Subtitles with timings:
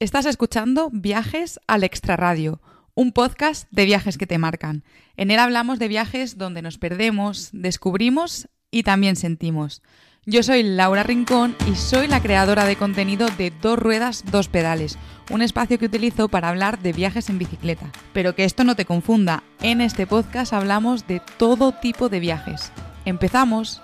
[0.00, 2.62] Estás escuchando Viajes al Extraradio,
[2.94, 4.82] un podcast de viajes que te marcan.
[5.18, 9.82] En él hablamos de viajes donde nos perdemos, descubrimos y también sentimos.
[10.24, 14.96] Yo soy Laura Rincón y soy la creadora de contenido de Dos Ruedas, Dos Pedales,
[15.30, 17.92] un espacio que utilizo para hablar de viajes en bicicleta.
[18.14, 22.72] Pero que esto no te confunda, en este podcast hablamos de todo tipo de viajes.
[23.04, 23.82] ¡Empezamos!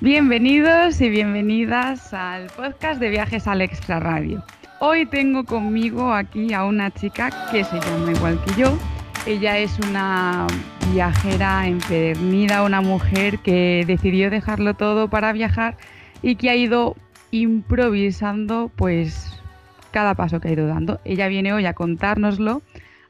[0.00, 4.44] Bienvenidos y bienvenidas al podcast de Viajes al Extra Radio.
[4.78, 8.78] Hoy tengo conmigo aquí a una chica que se llama igual que yo.
[9.26, 10.46] Ella es una
[10.92, 15.76] viajera empedernida, una mujer que decidió dejarlo todo para viajar
[16.22, 16.94] y que ha ido
[17.32, 19.42] improvisando pues
[19.90, 21.00] cada paso que ha ido dando.
[21.04, 22.62] Ella viene hoy a contárnoslo.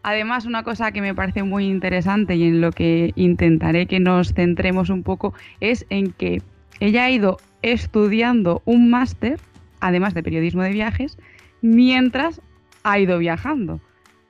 [0.03, 4.33] Además, una cosa que me parece muy interesante y en lo que intentaré que nos
[4.33, 6.41] centremos un poco es en que
[6.81, 9.39] ella ha ido estudiando un máster,
[9.81, 11.19] además de periodismo de viajes,
[11.61, 12.41] mientras
[12.85, 13.81] ha ido viajando.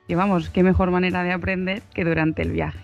[0.07, 2.79] Y vamos, qué mejor manera de aprender que durante el viaje.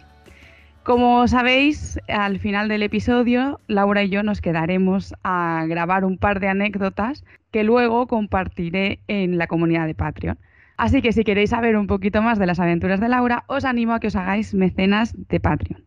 [0.83, 6.39] Como sabéis, al final del episodio, Laura y yo nos quedaremos a grabar un par
[6.39, 10.37] de anécdotas que luego compartiré en la comunidad de Patreon.
[10.77, 13.93] Así que si queréis saber un poquito más de las aventuras de Laura, os animo
[13.93, 15.81] a que os hagáis mecenas de Patreon.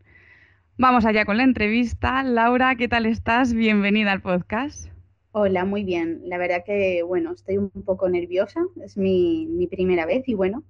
[0.81, 2.23] Vamos allá con la entrevista.
[2.23, 3.53] Laura, ¿qué tal estás?
[3.53, 4.87] Bienvenida al podcast.
[5.33, 6.21] Hola, muy bien.
[6.23, 8.61] La verdad que, bueno, estoy un poco nerviosa.
[8.81, 10.63] Es mi, mi, primera vez y bueno,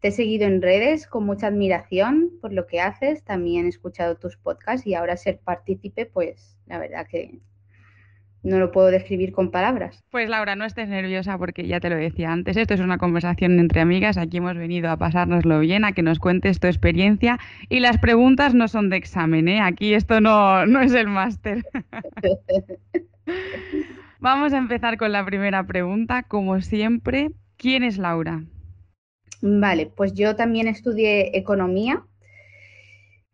[0.00, 3.22] te he seguido en redes con mucha admiración por lo que haces.
[3.22, 7.38] También he escuchado tus podcasts y ahora ser partícipe, pues la verdad que
[8.44, 10.04] no lo puedo describir con palabras.
[10.10, 13.58] Pues Laura, no estés nerviosa porque ya te lo decía antes, esto es una conversación
[13.58, 17.80] entre amigas, aquí hemos venido a pasárnoslo bien, a que nos cuentes tu experiencia y
[17.80, 19.60] las preguntas no son de examen, ¿eh?
[19.60, 21.64] aquí esto no, no es el máster.
[24.20, 28.44] Vamos a empezar con la primera pregunta, como siempre, ¿quién es Laura?
[29.40, 32.04] Vale, pues yo también estudié economía,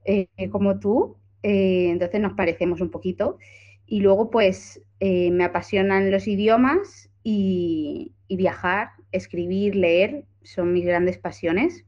[0.04, 3.38] eh, como tú, eh, entonces nos parecemos un poquito.
[3.90, 11.18] Y luego, pues, eh, me apasionan los idiomas y, viajar, escribir, leer, son mis grandes
[11.18, 11.84] pasiones.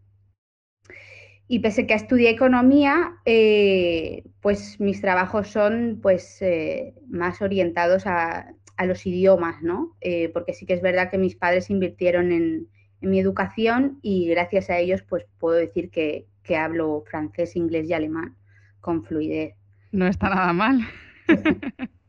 [1.47, 8.53] Y pese que estudié economía, eh, pues mis trabajos son pues eh, más orientados a,
[8.85, 9.97] los idiomas, ¿no?
[10.35, 12.67] porque sí que es verdad que mis padres invirtieron en,
[13.01, 17.93] mi educación y gracias a ellos pues puedo decir que, que hablo francés, inglés y
[17.93, 18.35] alemán
[18.81, 19.55] con fluidez.
[19.93, 20.81] No está nada mal.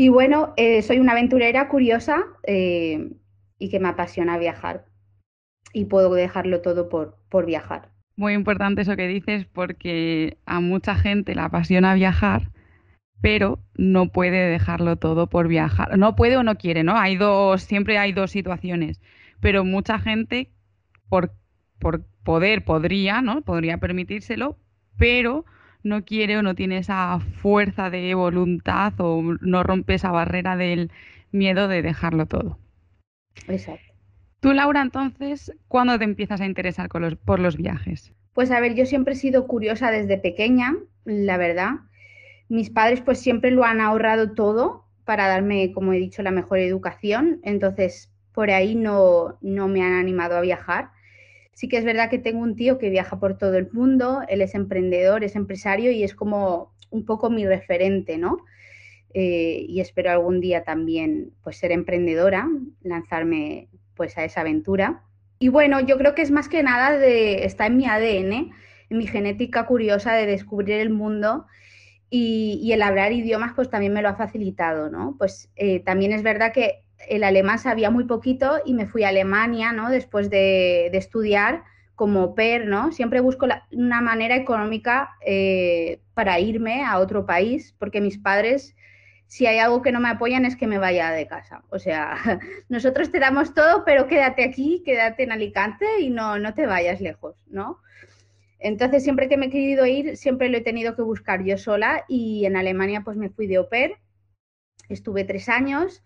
[0.00, 3.10] Y bueno, eh, soy una aventurera curiosa eh,
[3.58, 4.86] y que me apasiona viajar.
[5.74, 7.90] Y puedo dejarlo todo por, por viajar.
[8.16, 12.50] Muy importante eso que dices porque a mucha gente le apasiona viajar,
[13.20, 15.98] pero no puede dejarlo todo por viajar.
[15.98, 16.96] No puede o no quiere, ¿no?
[16.96, 19.02] Hay dos, siempre hay dos situaciones.
[19.40, 20.50] Pero mucha gente,
[21.10, 21.34] por,
[21.78, 23.42] por poder, podría, ¿no?
[23.42, 24.56] Podría permitírselo,
[24.96, 25.44] pero
[25.82, 30.90] no quiere o no tiene esa fuerza de voluntad o no rompe esa barrera del
[31.32, 32.58] miedo de dejarlo todo.
[33.48, 33.92] Exacto.
[34.40, 38.12] Tú, Laura, entonces, ¿cuándo te empiezas a interesar por los viajes?
[38.32, 41.72] Pues a ver, yo siempre he sido curiosa desde pequeña, la verdad.
[42.48, 46.58] Mis padres pues siempre lo han ahorrado todo para darme, como he dicho, la mejor
[46.58, 47.40] educación.
[47.42, 50.90] Entonces, por ahí no, no me han animado a viajar.
[51.60, 54.40] Sí que es verdad que tengo un tío que viaja por todo el mundo, él
[54.40, 58.38] es emprendedor, es empresario y es como un poco mi referente, ¿no?
[59.12, 62.48] Eh, y espero algún día también pues ser emprendedora,
[62.80, 65.02] lanzarme pues a esa aventura.
[65.38, 68.32] Y bueno, yo creo que es más que nada de, está en mi ADN,
[68.88, 71.44] en mi genética curiosa de descubrir el mundo
[72.08, 75.14] y, el hablar idiomas pues también me lo ha facilitado, ¿no?
[75.18, 79.08] Pues eh, también es verdad que el alemán sabía muy poquito y me fui a
[79.08, 79.90] Alemania, ¿no?
[79.90, 82.92] Después de, estudiar como PER, ¿no?
[82.92, 88.74] Siempre busco una manera económica eh, para irme a otro país, porque mis padres,
[89.26, 91.62] si hay algo que no me apoyan es que me vaya de casa.
[91.68, 92.16] O sea,
[92.68, 97.00] nosotros te damos todo, pero quédate aquí, quédate en Alicante y no, no te vayas
[97.00, 97.78] lejos, ¿no?
[98.60, 102.04] Entonces, siempre que me he querido ir, siempre lo he tenido que buscar yo sola
[102.08, 103.96] y en Alemania pues me fui de au pair,
[104.88, 106.02] estuve tres años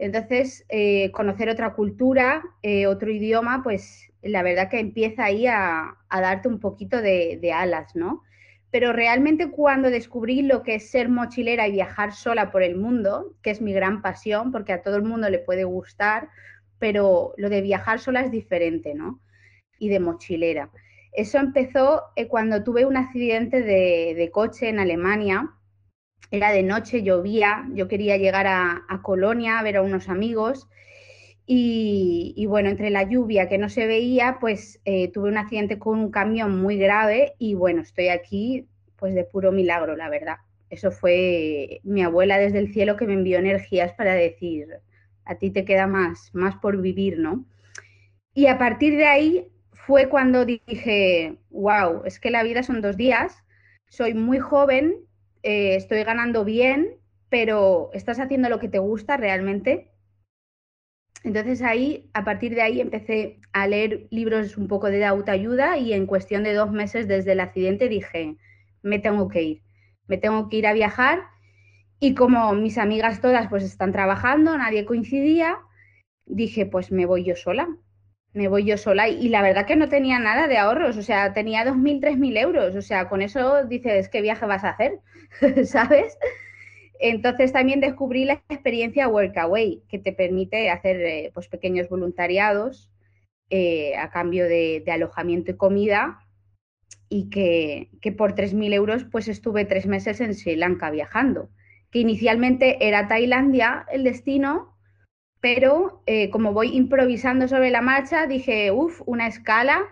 [0.00, 5.94] entonces, eh, conocer otra cultura, eh, otro idioma, pues la verdad que empieza ahí a,
[6.10, 8.22] darte un poquito de, alas, ¿no?
[8.70, 13.34] Pero realmente cuando descubrí lo que es ser mochilera y viajar sola por el mundo,
[13.42, 16.30] que es mi gran pasión, porque a todo el mundo le puede gustar,
[16.78, 19.20] pero lo de viajar sola es diferente, ¿no?
[19.78, 20.70] Y de mochilera.
[21.12, 25.50] Eso empezó eh, cuando tuve un accidente de, de coche en Alemania
[26.30, 30.68] era de noche, llovía, yo quería llegar a, Colonia a ver a unos amigos
[31.46, 35.98] y, bueno, entre la lluvia que no se veía, pues eh, tuve un accidente con
[35.98, 40.36] un camión muy grave y bueno, estoy aquí pues de puro milagro, la verdad.
[40.68, 44.68] Eso fue mi abuela desde el cielo que me envió energías para decir,
[45.24, 47.44] a ti te queda más, más por vivir, ¿no?
[48.34, 52.96] Y a partir de ahí fue cuando dije, wow, es que la vida son dos
[52.96, 53.42] días,
[53.88, 54.94] soy muy joven,
[55.42, 56.96] eh, estoy ganando bien,
[57.28, 59.90] pero estás haciendo lo que te gusta realmente.
[61.22, 65.92] Entonces ahí, a partir de ahí, empecé a leer libros un poco de autoayuda y
[65.92, 68.36] en cuestión de dos meses desde el accidente dije,
[68.82, 69.62] me tengo que ir,
[70.06, 71.20] me tengo que ir a viajar
[72.00, 75.58] y como mis amigas todas pues están trabajando, nadie coincidía,
[76.24, 77.68] dije, pues me voy yo sola,
[78.32, 81.32] me voy yo sola y, la verdad que no tenía nada de ahorros, o sea,
[81.32, 85.00] tenía 2.000, 3.000 euros, o sea, con eso dices, ¿qué viaje vas a hacer?
[85.64, 86.16] ¿Sabes?
[87.00, 92.90] Entonces también descubrí la experiencia Workaway, que te permite hacer eh, pues, pequeños voluntariados
[93.48, 96.20] eh, a cambio de, alojamiento y comida
[97.08, 101.50] y que, que por 3.000 euros pues estuve tres meses en Sri Lanka viajando,
[101.90, 104.76] que inicialmente era Tailandia el destino,
[105.40, 109.82] pero eh, como voy improvisando sobre la marcha, dije, uff, una escala,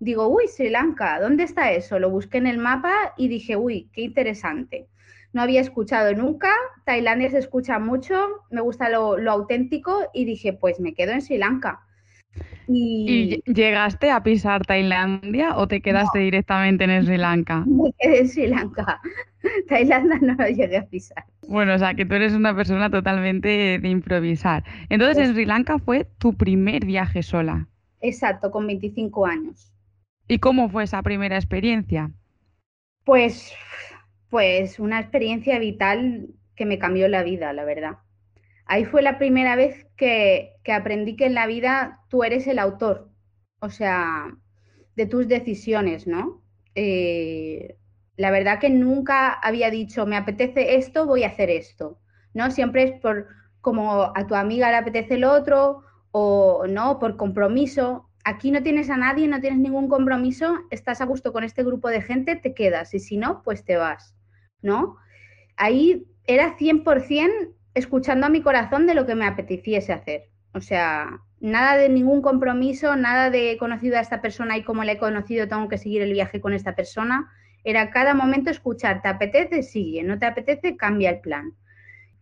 [0.00, 1.98] digo, uy, Sri Lanka, ¿dónde está eso?
[1.98, 4.88] Lo busqué en el mapa y dije, uy, qué interesante.
[5.32, 10.80] No había escuchado nunca, Tailandia se escucha mucho, me gusta lo, auténtico y dije, pues
[10.80, 11.80] me quedo en Sri Lanka.
[12.66, 13.42] Y...
[13.46, 17.64] llegaste a pisar Tailandia o te quedaste directamente en Sri Lanka?
[17.66, 19.00] Me quedé en Sri Lanka.
[19.68, 21.24] Tailandia no lo llegué a pisar.
[21.48, 24.64] Bueno, o sea, que tú eres una persona totalmente de improvisar.
[24.90, 27.68] Entonces, en Sri Lanka fue tu primer viaje sola.
[28.00, 29.72] Exacto, con 25 años.
[30.28, 32.10] ¿Y cómo fue esa primera experiencia?
[33.04, 33.54] Pues,
[34.28, 37.96] pues una experiencia vital que me cambió la vida, la verdad.
[38.68, 42.58] Ahí fue la primera vez que, que aprendí que en la vida tú eres el
[42.58, 43.10] autor,
[43.60, 44.36] o sea,
[44.94, 46.42] de tus decisiones, ¿no?
[46.74, 47.76] Eh,
[48.16, 51.98] la verdad que nunca había dicho, me apetece esto, voy a hacer esto,
[52.34, 52.50] ¿no?
[52.50, 53.26] Siempre es por
[53.60, 58.08] como a tu amiga le apetece lo otro o no, por compromiso.
[58.24, 61.88] Aquí no tienes a nadie, no tienes ningún compromiso, estás a gusto con este grupo
[61.88, 64.14] de gente, te quedas y si no, pues te vas,
[64.60, 64.96] ¿no?
[65.56, 70.24] Ahí era 100% escuchando a mi corazón de lo que me apeteciese hacer.
[70.52, 74.84] O sea, nada de ningún compromiso, nada de he conocido a esta persona y como
[74.84, 77.30] la he conocido tengo que seguir el viaje con esta persona
[77.64, 79.62] era cada momento escuchar, ¿te apetece?
[79.62, 80.76] Sigue, ¿no te apetece?
[80.76, 81.52] Cambia el plan.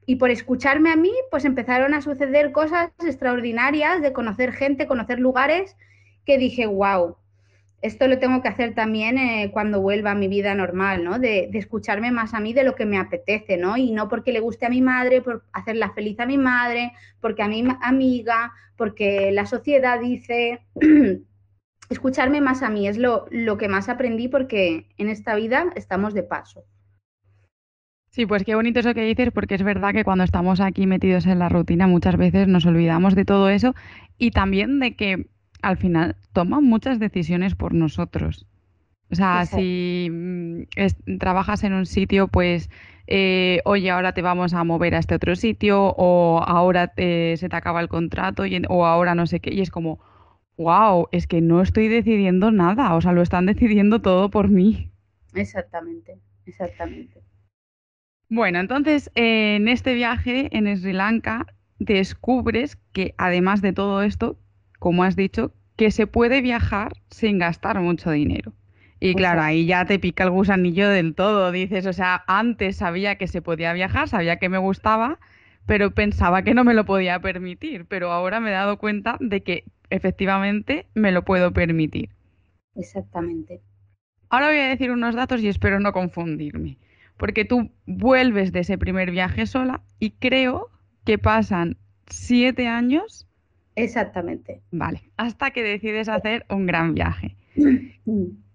[0.04, 5.18] Y por escucharme a mí, pues empezaron a suceder cosas extraordinarias de conocer gente, conocer
[5.18, 5.76] lugares,
[6.24, 7.16] que dije, wow,
[7.82, 11.18] esto lo tengo que hacer también eh, cuando vuelva a mi vida normal, ¿no?
[11.18, 13.76] De, escucharme más a mí de lo que me apetece, ¿no?
[13.76, 17.42] Y no porque le guste a mi madre, por hacerla feliz a mi madre, porque
[17.42, 20.60] a mi amiga, porque la sociedad dice,
[21.90, 26.14] escucharme más a mí es lo, lo que más aprendí porque en esta vida estamos
[26.14, 26.64] de paso.
[28.08, 31.26] Sí, pues qué bonito eso que dices, porque es verdad que cuando estamos aquí metidos
[31.26, 33.74] en la rutina muchas veces nos olvidamos de todo eso
[34.16, 35.26] y también de que
[35.66, 38.46] al final toman muchas decisiones por nosotros.
[39.10, 42.70] O sea, si mm, trabajas en un sitio, pues,
[43.08, 47.56] eh, oye, ahora te vamos a mover a este otro sitio, o ahora se te
[47.56, 49.98] acaba el contrato, o ahora no sé qué, y es como,
[50.56, 54.90] wow, es que no estoy decidiendo nada, o sea, lo están decidiendo todo por mí.
[55.34, 57.22] Exactamente, exactamente.
[58.28, 61.46] Bueno, entonces en este viaje en Sri Lanka
[61.78, 64.36] descubres que además de todo esto,
[64.80, 68.52] como has dicho, que se puede viajar sin gastar mucho dinero.
[68.98, 73.16] Y claro, ahí ya te pica el gusanillo del todo, dices, o sea, antes sabía
[73.16, 75.18] que se podía viajar, sabía que me gustaba,
[75.66, 79.42] pero pensaba que no me lo podía permitir, pero ahora me he dado cuenta de
[79.42, 82.08] que efectivamente me lo puedo permitir.
[82.74, 83.60] Exactamente.
[84.30, 86.78] Ahora voy a decir unos datos y espero no confundirme,
[87.16, 90.70] porque tú vuelves de ese primer viaje sola y creo
[91.04, 93.26] que pasan siete años.
[93.76, 94.62] Exactamente.
[94.72, 97.36] Vale, hasta que decides hacer un gran viaje.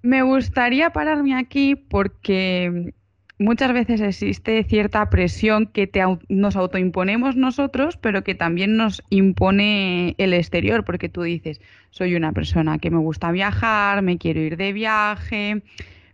[0.02, 2.94] Me gustaría pararme aquí porque
[3.38, 5.90] muchas veces existe cierta presión que
[6.30, 11.62] nos autoimponemos nosotros, pero que también nos impone el exterior, porque tú dices,
[11.92, 15.62] soy una persona que me gusta viajar, me quiero ir de viaje,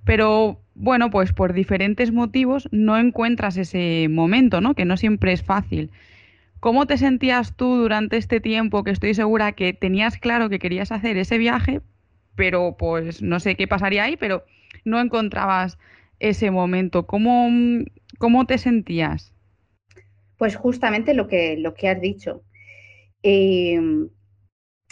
[0.03, 4.73] pero bueno, pues por diferentes motivos no encuentras ese momento, ¿no?
[4.73, 5.91] Que no siempre es fácil.
[6.67, 10.91] ¿Cómo te sentías tú durante este tiempo que estoy segura que tenías claro que querías
[10.91, 11.79] hacer ese viaje,
[12.35, 14.43] pero pues no sé qué pasaría ahí, pero
[14.83, 15.77] no encontrabas
[16.19, 17.07] ese momento?
[17.07, 17.47] ¿Cómo,
[18.17, 19.33] ¿Cómo te sentías?
[20.35, 22.43] Pues justamente lo que, lo que has dicho.
[23.23, 24.09] Em,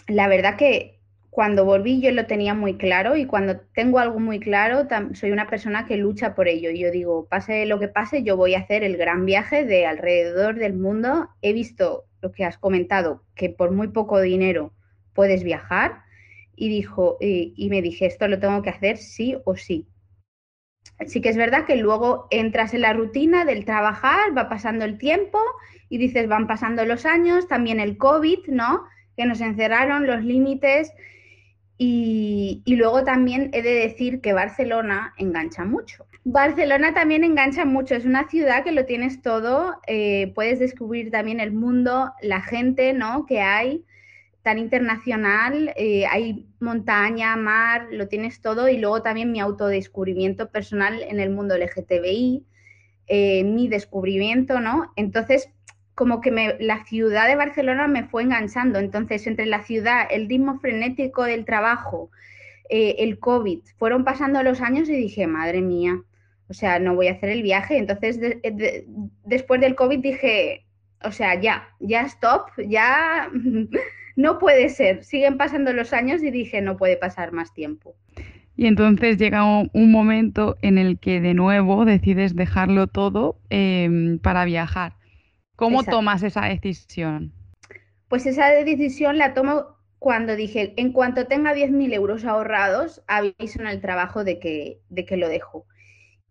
[0.07, 0.94] la verdad que
[1.35, 5.49] cuando volví yo lo tenía muy claro y cuando tengo algo muy claro soy una
[5.49, 6.71] persona que lucha por ello.
[6.71, 10.55] Yo digo, pase lo que pase, yo voy a hacer el gran viaje de alrededor
[10.55, 11.27] del mundo.
[11.41, 14.71] He visto lo que has comentado, que por muy poco dinero
[15.13, 16.03] puedes viajar
[16.55, 19.89] y, dijo, y me dije, esto lo tengo que hacer sí o sí.
[21.05, 24.97] Sí que es verdad que luego entras en la rutina del trabajar, va pasando el
[24.97, 25.39] tiempo
[25.89, 28.85] y dices, van pasando los años, también el COVID, ¿no?
[29.17, 30.93] Que nos encerraron los límites
[31.77, 36.05] y, luego también he de decir que Barcelona engancha mucho.
[36.23, 41.39] Barcelona también engancha mucho, es una ciudad que lo tienes todo, eh, puedes descubrir también
[41.39, 43.25] el mundo, la gente, ¿no?
[43.25, 43.83] Que hay
[44.41, 51.01] tan internacional, eh, hay montaña, mar, lo tienes todo y luego también mi autodescubrimiento personal
[51.01, 52.45] en el mundo LGTBI,
[53.07, 54.93] eh, mi descubrimiento, ¿no?
[54.95, 55.49] Entonces,
[55.95, 60.27] como que me, la ciudad de Barcelona me fue enganchando, entonces entre la ciudad, el
[60.27, 62.11] ritmo frenético del trabajo,
[62.69, 66.01] eh, el COVID, fueron pasando los años y dije, madre mía,
[66.49, 68.19] o sea, no voy a hacer el viaje, entonces
[69.23, 70.65] después del COVID dije,
[71.03, 73.29] o sea, ya, ya stop, ya
[74.15, 77.95] no puede ser, siguen pasando los años y dije, no puede pasar más tiempo.
[78.57, 84.45] Y entonces llega un, momento en el que de nuevo decides dejarlo todo em, para
[84.45, 84.93] viajar.
[85.55, 87.33] ¿Cómo tomas esa decisión?
[88.07, 93.67] Pues esa decisión la tomo cuando dije, en cuanto tenga 10.000 euros ahorrados, aviso en
[93.67, 95.65] el trabajo de que, de que lo dejo.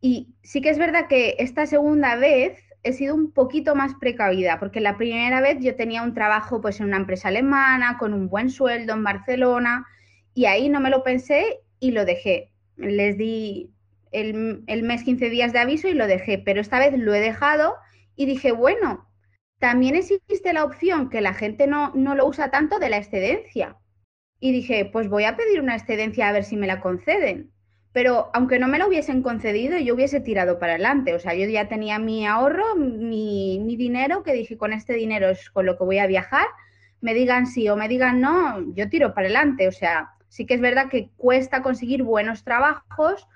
[0.01, 4.61] Y sí que es verdad que esta segunda vez he sido un poquito más precavida,
[4.61, 8.29] porque la primera vez yo tenía un trabajo pues en una empresa alemana, con un
[8.29, 9.87] buen sueldo en Barcelona,
[10.35, 12.53] y ahí no me lo pensé y lo dejé.
[12.77, 13.71] Les di
[14.13, 17.75] el, mes 15 días de aviso y lo dejé, pero esta vez lo he dejado
[18.15, 19.09] y dije, bueno,
[19.65, 23.79] también existe la opción que la gente no, no lo usa tanto de la excedencia.
[24.39, 27.51] Y dije, pues voy a pedir una excedencia a ver si me la conceden
[27.95, 31.15] pero aunque no me lo hubiesen concedido, yo hubiese tirado para adelante.
[31.15, 35.49] O sea, yo ya tenía mi ahorro, mi, dinero, que dije, con este dinero es
[35.49, 36.49] con lo que voy a viajar.
[37.01, 39.69] Me digan sí o me digan no, yo tiro para adelante.
[39.69, 43.29] O sea, sí que es verdad que cuesta conseguir buenos trabajos,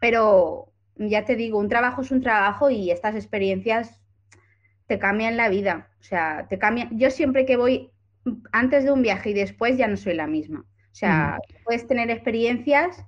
[0.00, 3.97] pero ya te digo, un trabajo es un trabajo y estas experiencias
[4.88, 5.88] te cambian la vida.
[6.00, 6.98] O sea, te cambian.
[6.98, 7.90] Yo siempre que voy
[8.50, 10.60] antes de un viaje y después ya no soy la misma.
[10.60, 11.64] O sea, mm.
[11.64, 13.04] puedes tener experiencias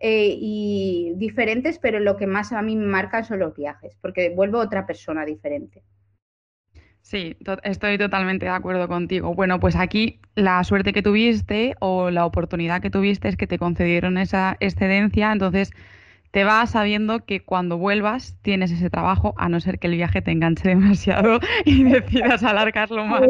[0.00, 4.30] eh, y diferentes, pero lo que más a mí me marcan son los viajes, porque
[4.34, 5.82] vuelvo otra persona diferente.
[7.02, 9.34] Sí, estoy totalmente de acuerdo contigo.
[9.34, 13.58] Bueno, pues aquí la suerte que tuviste o la oportunidad que tuviste es que te
[13.58, 15.72] concedieron esa excedencia, entonces
[16.32, 20.22] te vas sabiendo que cuando vuelvas tienes ese trabajo, a no ser que el viaje
[20.22, 23.22] te enganche demasiado y decidas alargarlo más.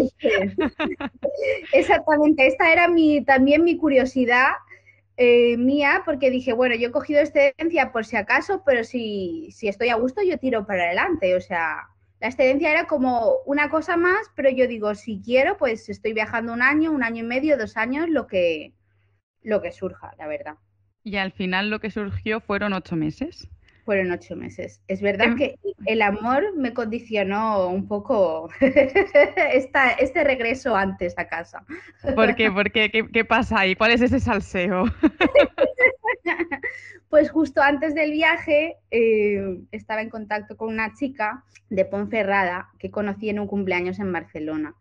[1.72, 4.52] Exactamente, esta era mi, también mi curiosidad
[5.16, 9.68] eh, mía porque dije, bueno, yo he cogido excedencia por si acaso, pero si, si
[9.68, 11.34] estoy a gusto yo tiro para adelante.
[11.34, 11.88] O sea,
[12.20, 16.52] la excedencia era como una cosa más, pero yo digo, si quiero, pues estoy viajando
[16.52, 18.74] un año, un año y medio, dos años, lo que,
[19.42, 20.54] lo que surja, la verdad.
[21.04, 23.48] Y al final lo que surgió fueron ocho meses.
[23.84, 24.80] Fueron ocho meses.
[24.86, 25.36] Es verdad em.
[25.36, 28.48] que el amor me condicionó un poco
[29.52, 31.64] esta, este regreso antes a casa.
[32.14, 32.50] ¿Por qué?
[32.50, 32.90] ¿Por qué?
[32.90, 33.74] ¿Qué, pasa ahí?
[33.74, 34.84] ¿Cuál es ese salseo?
[37.08, 42.92] pues justo antes del viaje eh, estaba en contacto con una chica de Ponferrada que
[42.92, 44.76] conocí en un cumpleaños en Barcelona.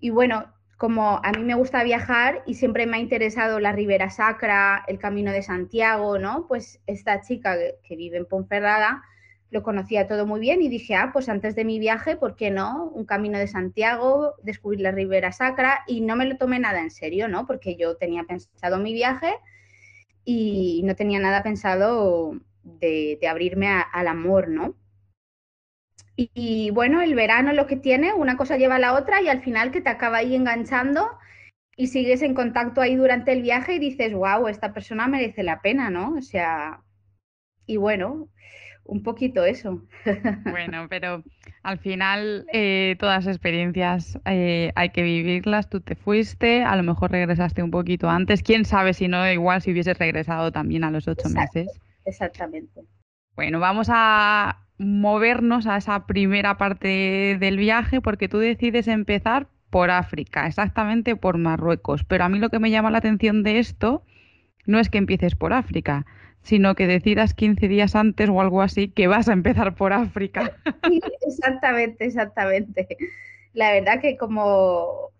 [0.00, 4.10] Y bueno, como a mí me gusta viajar y siempre me ha interesado la Ribera
[4.10, 6.46] Sacra, el Camino de Santiago, ¿no?
[6.48, 9.02] Pues esta chica que, vive en Ponferrada
[9.50, 12.50] lo conocía todo muy bien y dije, ah, pues antes de mi viaje, ¿por qué
[12.50, 12.90] no?
[12.92, 16.90] Un Camino de Santiago, descubrir la Ribera Sacra y no me lo tomé nada en
[16.90, 17.46] serio, ¿no?
[17.46, 19.32] Porque yo tenía pensado mi viaje
[20.24, 22.32] y no tenía nada pensado
[22.64, 24.74] de, abrirme al amor, ¿no?
[26.16, 29.42] Y, bueno, el verano lo que tiene, una cosa lleva a la otra y al
[29.42, 31.10] final que te acaba ahí enganchando
[31.76, 35.60] y sigues en contacto ahí durante el viaje y dices, wow, esta persona merece la
[35.60, 36.14] pena, ¿no?
[36.14, 36.80] O sea,
[37.66, 38.28] y bueno,
[38.84, 39.82] un poquito eso.
[40.44, 41.24] Bueno, pero
[41.62, 45.68] al final eh, todas las experiencias eh, hay que vivirlas.
[45.68, 48.42] Tú te fuiste, a lo mejor regresaste un poquito antes.
[48.42, 51.68] Quién sabe si no, igual si hubieses regresado también a los ocho meses.
[52.04, 52.82] Exactamente.
[53.34, 59.90] Bueno, vamos a movernos a esa primera parte del viaje porque tú decides empezar por
[59.90, 62.04] África, exactamente por Marruecos.
[62.04, 64.04] Pero a mí lo que me llama la atención de esto
[64.66, 66.06] no es que empieces por África,
[66.42, 70.52] sino que decidas 15 días antes o algo así que vas a empezar por África.
[71.26, 72.86] Exactamente, exactamente.
[73.52, 75.10] La verdad que como,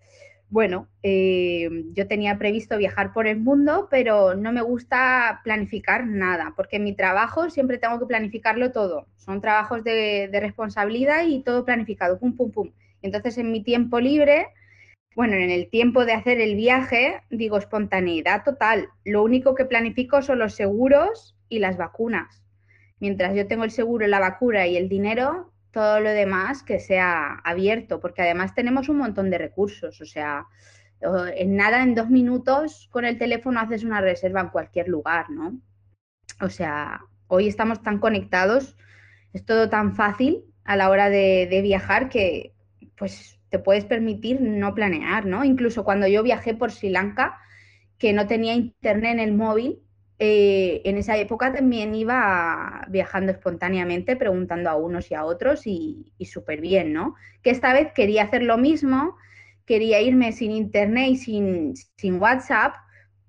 [0.54, 6.52] bueno, eh, yo tenía previsto viajar por el mundo, pero no me gusta planificar nada,
[6.54, 9.08] porque en mi trabajo siempre tengo que planificarlo todo.
[9.16, 12.70] Son trabajos de, de responsabilidad y todo planificado, pum, pum, pum.
[13.02, 14.46] Entonces en mi tiempo libre
[15.16, 18.90] bueno, en el tiempo de hacer el viaje, digo espontaneidad total.
[19.04, 22.44] Lo único que planifico son los seguros y las vacunas.
[23.00, 27.40] Mientras yo tengo el seguro, la vacuna y el dinero, todo lo demás que sea
[27.44, 30.00] abierto, porque además tenemos un montón de recursos.
[30.00, 30.46] O sea,
[31.36, 35.60] en nada, en dos minutos con el teléfono haces una reserva en cualquier lugar, ¿no?
[36.40, 38.76] O sea, hoy estamos tan conectados,
[39.32, 42.54] es todo tan fácil a la hora de, de viajar que,
[42.96, 45.44] pues te puedes permitir no planear, ¿no?
[45.44, 47.38] Incluso cuando yo viajé por Sri Lanka,
[47.98, 49.83] que no tenía internet en el móvil,
[50.18, 56.12] eh, en esa época también iba viajando espontáneamente, preguntando a unos y a otros y,
[56.24, 57.14] súper bien, ¿no?
[57.42, 59.16] Que esta vez quería hacer lo mismo,
[59.66, 62.74] quería irme sin internet y sin, sin WhatsApp,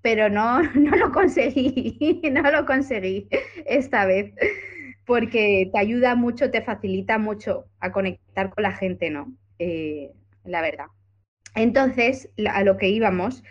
[0.00, 3.28] pero no, no lo conseguí, no lo conseguí
[3.66, 4.32] esta vez,
[5.04, 9.34] porque te ayuda mucho, te facilita mucho a conectar con la gente, ¿no?
[9.58, 10.12] Eh,
[10.44, 10.86] la verdad.
[11.56, 13.42] Entonces, a lo que íbamos,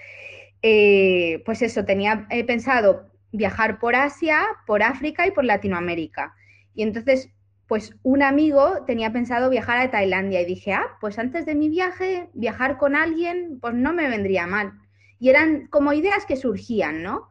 [0.61, 6.33] eh, pues eso, tenía pensado viajar por Asia, por África y por Latinoamérica.
[6.73, 7.29] Y entonces,
[7.67, 11.69] pues un amigo tenía pensado viajar a Tailandia y dije, ah, pues antes de mi
[11.69, 14.73] viaje, viajar con alguien, pues no me vendría mal.
[15.19, 17.29] Y eran como ideas que surgían, ¿no?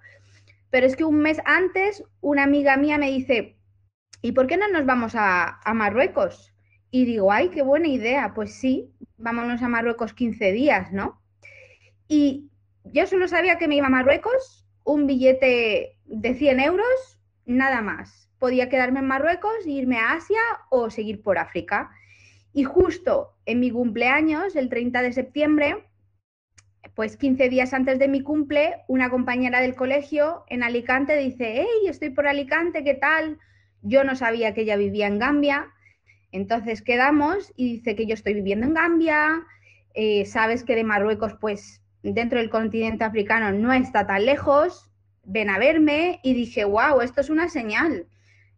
[0.70, 3.56] Pero es que un mes antes, una amiga mía me dice,
[4.22, 6.52] ¿y por qué no nos vamos a, Marruecos?
[6.90, 8.32] Y digo, ay, qué buena idea.
[8.34, 11.22] Pues sí, vámonos a Marruecos 15 días, ¿no?
[12.08, 12.50] Y
[12.84, 18.30] yo solo sabía que me iba a Marruecos, un billete de 100 euros, nada más.
[18.38, 21.90] Podía quedarme en Marruecos, irme a Asia o seguir por África.
[22.52, 25.86] Y justo en mi cumpleaños, el 30 de septiembre,
[26.94, 31.88] pues 15 días antes de mi cumple, una compañera del colegio en Alicante dice, hey,
[31.88, 33.38] estoy por Alicante, ¿qué tal?
[33.82, 35.74] Yo no sabía que ella vivía en Gambia
[36.34, 39.46] entonces quedamos y dice que yo estoy viviendo en Gambia,
[39.94, 44.90] eh, sabes que de Marruecos, pues dentro del continente africano no está tan lejos,
[45.24, 48.06] ven a verme y dije, wow, esto es una señal,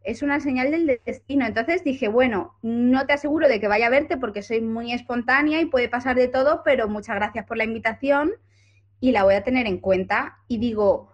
[0.02, 1.46] es una señal del destino.
[1.46, 5.60] Entonces dije, bueno, no te aseguro de que vaya a verte porque soy muy espontánea
[5.60, 8.32] y puede pasar de todo, pero muchas gracias por la invitación
[9.00, 10.38] y la voy a tener en cuenta.
[10.48, 11.12] Y digo,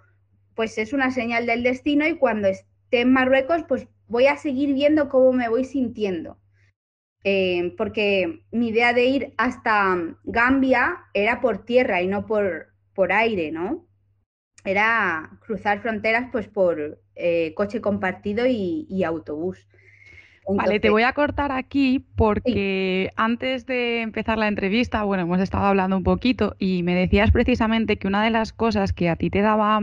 [0.54, 4.74] pues es una señal del destino y cuando esté en Marruecos, pues voy a seguir
[4.74, 6.38] viendo cómo me voy sintiendo.
[7.24, 13.12] Eh, porque mi idea de ir hasta Gambia era por tierra y no por, por
[13.12, 13.86] aire, ¿no?
[14.64, 19.66] Era cruzar fronteras pues por eh, coche compartido y, autobús.
[20.48, 25.66] vale, te voy a cortar aquí porque antes de empezar la entrevista, bueno, hemos estado
[25.66, 29.30] hablando un poquito y me decías precisamente que una de las cosas que a ti
[29.30, 29.80] te daba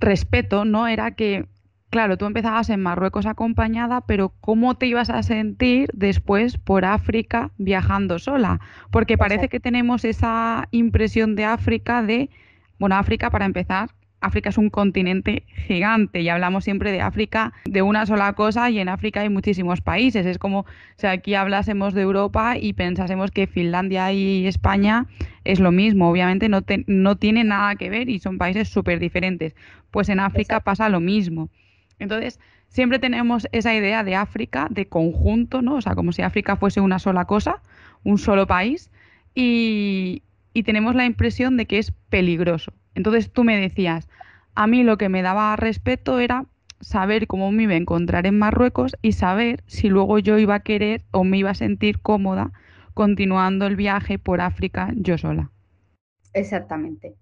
[0.00, 0.86] respeto, ¿no?
[0.86, 1.46] Era que
[1.94, 7.52] claro, tú empezabas en Marruecos acompañada, pero ¿cómo te ibas a sentir después por África
[7.56, 8.58] viajando sola?
[8.90, 12.30] Porque parece que tenemos esa impresión de África de,
[12.78, 13.90] bueno, África para empezar,
[14.24, 18.78] África es un continente gigante y hablamos siempre de África de una sola cosa y
[18.78, 20.24] en África hay muchísimos países.
[20.24, 20.64] Es como
[20.96, 25.06] si aquí hablásemos de Europa y pensásemos que Finlandia y España
[25.44, 26.08] es lo mismo.
[26.08, 29.54] Obviamente no, no tiene nada que ver y son países súper diferentes.
[29.90, 31.50] Pues en África pasa lo mismo.
[31.98, 35.76] Entonces, siempre tenemos esa idea de África, de conjunto, ¿no?
[35.76, 37.60] O sea, como si África fuese una sola cosa,
[38.02, 38.90] un solo país,
[39.34, 40.22] y,
[40.62, 42.72] tenemos la impresión de que es peligroso.
[42.94, 44.08] Entonces tú me decías,
[44.54, 46.46] a mí lo que me daba respeto era
[46.80, 50.60] saber cómo me iba a encontrar en Marruecos y saber si luego yo iba a
[50.60, 52.52] querer o me iba a sentir cómoda
[52.94, 55.50] continuando el viaje por África yo sola.
[56.32, 57.16] Exactamente,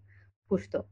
[0.46, 0.86] justo.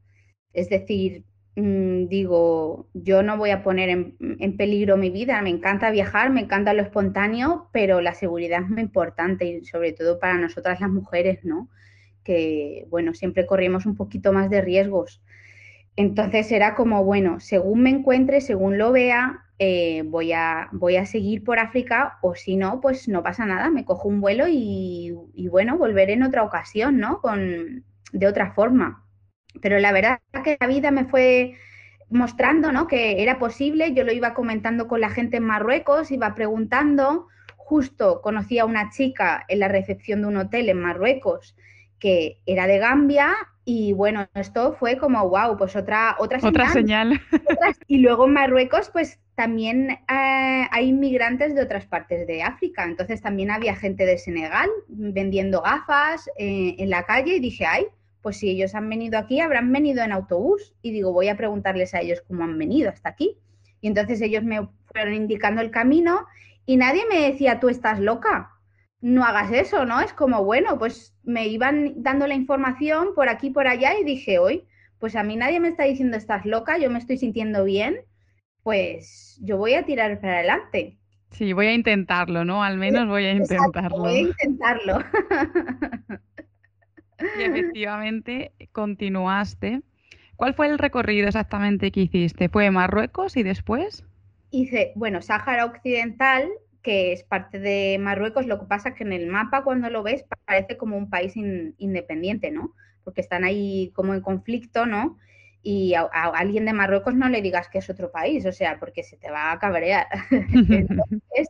[0.53, 1.23] Es decir,
[1.55, 6.41] Mm, digo, yo no voy a poner en, peligro mi vida, me encanta viajar, me
[6.41, 10.89] encanta lo espontáneo, pero la seguridad es muy importante y sobre todo para nosotras las
[10.89, 11.69] mujeres, ¿no?
[12.23, 15.21] Que, bueno, siempre corrimos un poquito más de riesgos.
[15.95, 21.05] Entonces era como, bueno, según me encuentre, según lo vea, eh, voy, a, voy a
[21.05, 25.13] seguir por África o si no, pues no pasa nada, me cojo un vuelo y,
[25.33, 27.21] y bueno, volveré en otra ocasión, ¿no?
[27.21, 29.05] Con, de otra forma.
[29.61, 31.55] Pero la verdad que la vida me fue
[32.11, 32.87] mostrando ¿no?
[32.87, 38.21] que era posible, yo lo iba comentando con la gente en Marruecos, iba preguntando, justo
[38.21, 41.55] conocí a una chica en la recepción de un hotel en Marruecos
[42.01, 43.33] que era de Gambia
[43.63, 46.53] y bueno, esto fue como, wow, pues otra, otra señal.
[46.53, 47.21] Otra señal.
[47.87, 52.83] Y luego en Marruecos, pues también eh, hay inmigrantes de otras partes de África.
[52.83, 57.85] Entonces también había gente de Senegal vendiendo gafas eh, en la calle y dije, ay,
[58.21, 60.73] pues si ellos han venido aquí, habrán venido en autobús.
[60.81, 63.37] Y digo, voy a preguntarles a ellos cómo han venido hasta aquí.
[63.79, 66.25] Y entonces ellos me fueron indicando el camino
[66.65, 68.51] y nadie me decía, tú estás loca,
[69.01, 69.99] no hagas eso, ¿no?
[69.99, 74.39] Es como, bueno, pues me iban dando la información por aquí, por allá y dije,
[74.39, 74.63] hoy,
[74.99, 77.97] pues a mí nadie me está diciendo, estás loca, yo me estoy sintiendo bien,
[78.63, 80.97] pues yo voy a tirar para adelante.
[81.31, 82.63] Sí, voy a intentarlo, ¿no?
[82.63, 83.97] Al menos voy a intentarlo.
[83.97, 84.99] voy a intentarlo.
[87.37, 89.81] Y efectivamente continuaste.
[90.35, 92.49] ¿Cuál fue el recorrido exactamente que hiciste?
[92.49, 94.03] ¿Fue Marruecos y después?
[94.49, 96.49] Hice, bueno, Sáhara Occidental,
[96.81, 100.03] que es parte de Marruecos, lo que pasa es que en el mapa cuando lo
[100.03, 102.73] ves parece como un país independiente, ¿no?
[103.03, 105.17] Porque están ahí como en conflicto, ¿no?
[105.63, 109.03] Y a, alguien de Marruecos no le digas que es otro país, o sea, porque
[109.03, 110.07] se te va a cabrear.
[110.31, 111.49] Entonces,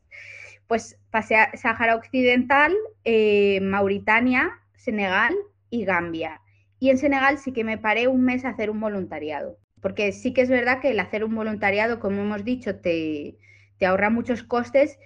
[0.68, 2.74] pues pasé a Sáhara Occidental,
[3.06, 5.34] eh, Mauritania, Senegal
[5.70, 6.42] y Gambia.
[6.80, 10.34] Y en Senegal sí que me paré un mes a hacer un voluntariado, porque sí
[10.34, 13.38] que es verdad que el hacer un voluntariado, como hemos dicho, te,
[13.78, 14.98] te ahorra muchos costes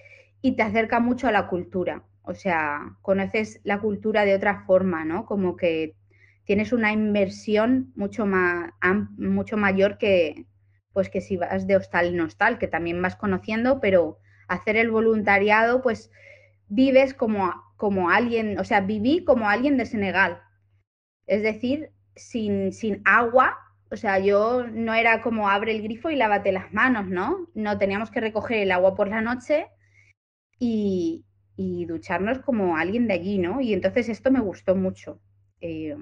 [0.45, 2.03] y te acerca mucho a la cultura.
[2.21, 5.25] O sea, conoces la cultura de otra forma, ¿no?
[5.25, 5.95] Como que
[6.43, 8.71] tienes una inversión mucho, más,
[9.17, 10.45] mucho mayor que,
[10.93, 14.91] pues que si vas de hostal en hostal, que también vas conociendo, pero hacer el
[14.91, 16.11] voluntariado, pues
[16.67, 20.43] vives como, como alguien, o sea, viví como alguien de Senegal,
[21.25, 23.57] es decir, sin, sin agua,
[23.89, 27.47] o sea, yo no era como abre el grifo y lávate las manos, ¿no?
[27.55, 29.69] No teníamos que recoger el agua por la noche
[30.59, 31.23] y,
[31.57, 33.61] ducharnos como alguien de allí, ¿no?
[33.61, 35.21] Y entonces esto me gustó mucho.
[35.61, 35.95] Eh,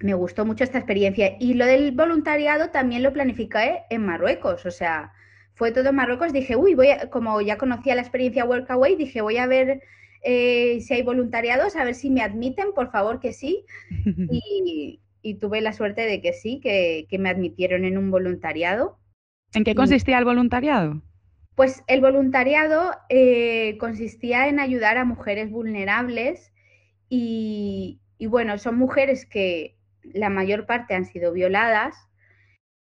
[0.00, 1.36] me gustó mucho esta experiencia.
[1.38, 5.12] Y lo del voluntariado también lo planificé en Marruecos, o sea,
[5.54, 6.32] fue todo en Marruecos.
[6.32, 9.82] Dije, uy, voy a, como ya conocía la experiencia Workaway, dije, voy a ver
[10.22, 13.64] eh, si hay voluntariados, a ver si me admiten, por favor que sí.
[15.24, 18.98] Y, tuve la suerte de que sí, que, me admitieron en un voluntariado.
[19.54, 21.00] ¿En qué consistía el voluntariado?
[21.54, 26.52] Pues el voluntariado eh, consistía en ayudar a mujeres vulnerables
[27.08, 31.94] y, bueno, son mujeres que la mayor parte han sido violadas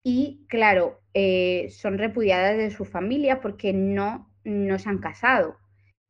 [0.01, 5.57] y claro, eh, son repudiadas de su familia porque no, no se han casado.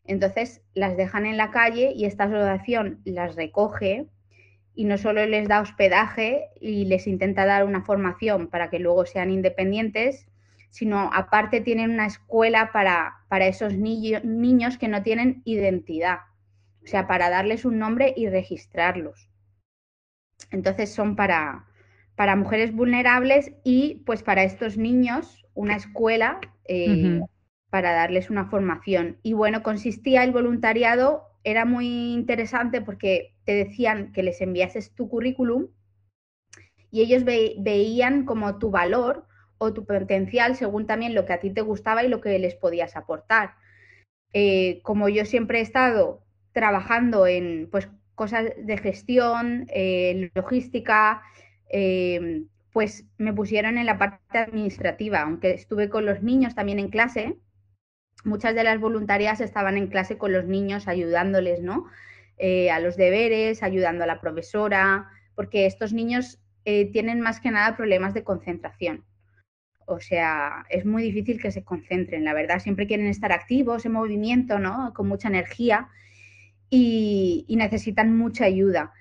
[0.06, 4.08] Entonces las dejan en la calle y esta asociación las recoge
[4.76, 9.06] y no solo les da hospedaje y les intenta dar una formación para que luego
[9.06, 10.28] sean independientes,
[10.74, 16.22] sino aparte tienen una escuela para, para esos niños que no tienen identidad,
[16.84, 19.30] o sea, para darles un nombre y registrarlos.
[20.50, 21.68] Entonces son para,
[22.16, 27.22] para mujeres vulnerables y pues para estos niños una escuela eh,
[27.70, 29.20] para darles una formación.
[29.22, 35.08] Y bueno, consistía el voluntariado, era muy interesante porque te decían que les enviases tu
[35.08, 35.68] currículum
[36.90, 39.28] y ellos veían como tu valor
[39.64, 42.56] o tu potencial según también lo que a ti te gustaba y lo que les
[42.56, 43.56] podías aportar.
[44.34, 49.68] Eh, como yo siempre he estado trabajando en pues, cosas de gestión,
[50.36, 51.22] logística,
[51.70, 56.90] eh, pues me pusieron en la parte administrativa, aunque estuve con los niños también en
[56.90, 57.38] clase,
[58.24, 61.86] muchas de las voluntarias estaban en clase con los niños ayudándoles, ¿no?
[62.38, 67.52] Eh, a los deberes, ayudando a la profesora, porque estos niños eh, tienen más que
[67.52, 69.06] nada problemas de concentración.
[69.88, 72.60] O sea, es muy difícil que se concentren, la verdad.
[72.60, 74.94] Siempre quieren estar activos, en movimiento, ¿no?
[74.94, 75.90] Con mucha energía
[76.70, 78.92] y, necesitan mucha ayuda.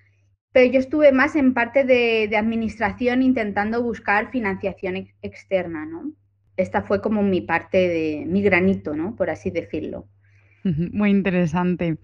[0.52, 6.12] Pero yo estuve más en parte de, administración intentando buscar financiación externa, ¿no?
[6.56, 9.16] esta fue como mi parte de mi granito, ¿no?
[9.16, 10.06] Por así decirlo.
[10.64, 11.96] Muy interesante.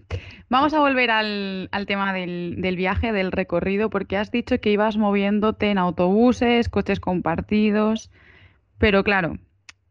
[0.49, 5.71] Vamos a volver al, tema del, viaje, del recorrido, porque has dicho que ibas moviéndote
[5.71, 8.11] en autobuses, coches compartidos,
[8.79, 9.37] pero claro,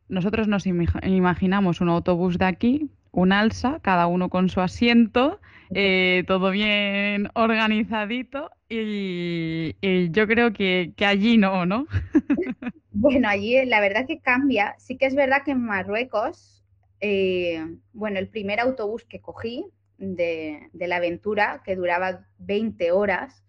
[0.09, 5.41] nosotros nos imaginamos un autobús de aquí, un alza, cada uno con su asiento,
[5.75, 9.75] eh, todo bien organizadito, y,
[10.11, 11.87] yo creo que, que allí no, ¿no?
[13.01, 14.75] Bueno, allí eh, la verdad que cambia.
[14.79, 16.65] Sí que es verdad que en Marruecos,
[17.01, 19.67] eh, bueno, el primer autobús que cogí
[19.99, 23.45] de, la aventura, que duraba 20 horas,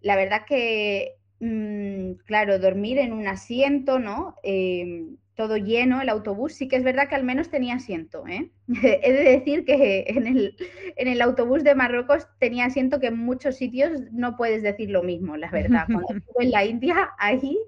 [0.00, 4.36] la verdad que, mm, claro, dormir en un asiento, ¿no?
[4.42, 8.26] Em, todo lleno, el autobús, sí que es verdad que al menos tenía asiento.
[8.28, 8.50] ¿eh?
[9.02, 10.56] He de decir que en el,
[10.96, 15.02] en el, autobús de Marruecos tenía asiento que en muchos sitios no puedes decir lo
[15.02, 15.86] mismo, la verdad.
[15.86, 17.58] Cuando estuve en la India, ahí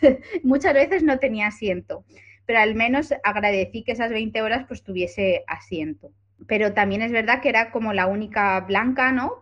[0.42, 2.04] muchas veces no tenía asiento,
[2.46, 6.12] pero al menos agradecí que esas 20 horas pues tuviese asiento.
[6.46, 9.41] Pero también es verdad que era como la única blanca, ¿no?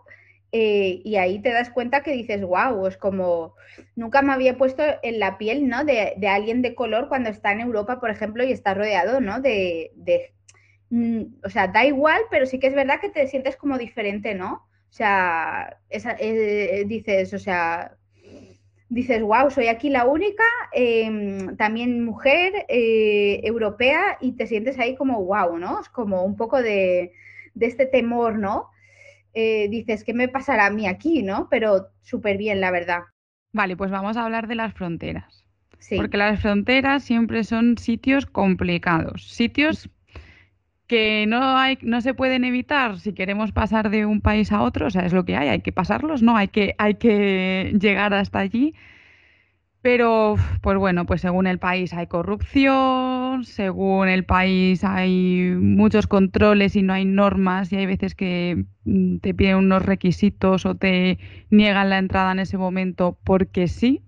[0.53, 3.55] Eh, y ahí te das cuenta que dices, wow, es como,
[3.95, 5.85] nunca me había puesto en la piel, ¿no?
[5.85, 9.41] De, alguien de color cuando está en Europa, por ejemplo, y está rodeado, ¿no?
[9.41, 9.93] De,
[10.91, 14.35] mm, o sea, da igual, pero sí que es verdad que te sientes como diferente,
[14.35, 14.67] ¿no?
[14.91, 17.97] O sea, eh, dices, o sea,
[18.89, 24.97] dices, wow, soy aquí la única, em, también mujer, eh, europea, y te sientes ahí
[24.97, 25.81] como, wow, ¿no?
[25.81, 27.13] Es como un poco de,
[27.55, 28.69] de este temor, ¿no?
[29.35, 31.23] Eh, dices, ¿qué me pasará a mí aquí?
[31.23, 31.49] ¿no?
[31.51, 33.01] Pero súper bien, la verdad.
[33.53, 35.45] Vale, pues vamos a hablar de las fronteras.
[35.79, 35.97] Sí.
[35.97, 39.89] Porque las fronteras siempre son sitios complicados, sitios
[40.87, 44.89] que no, hay, no se pueden evitar si queremos pasar de un país a otro,
[44.89, 46.37] o sea, es lo que hay, hay que pasarlos, ¿no?
[46.37, 48.75] Hay que, hay que llegar hasta allí
[49.83, 56.77] pero, pues bueno, pues según el país hay corrupción, según el país hay muchos controles
[56.77, 61.19] y no hay normas y hay veces que mm, te piden unos requisitos o te
[61.51, 64.03] niegan la entrada en ese momento porque sí.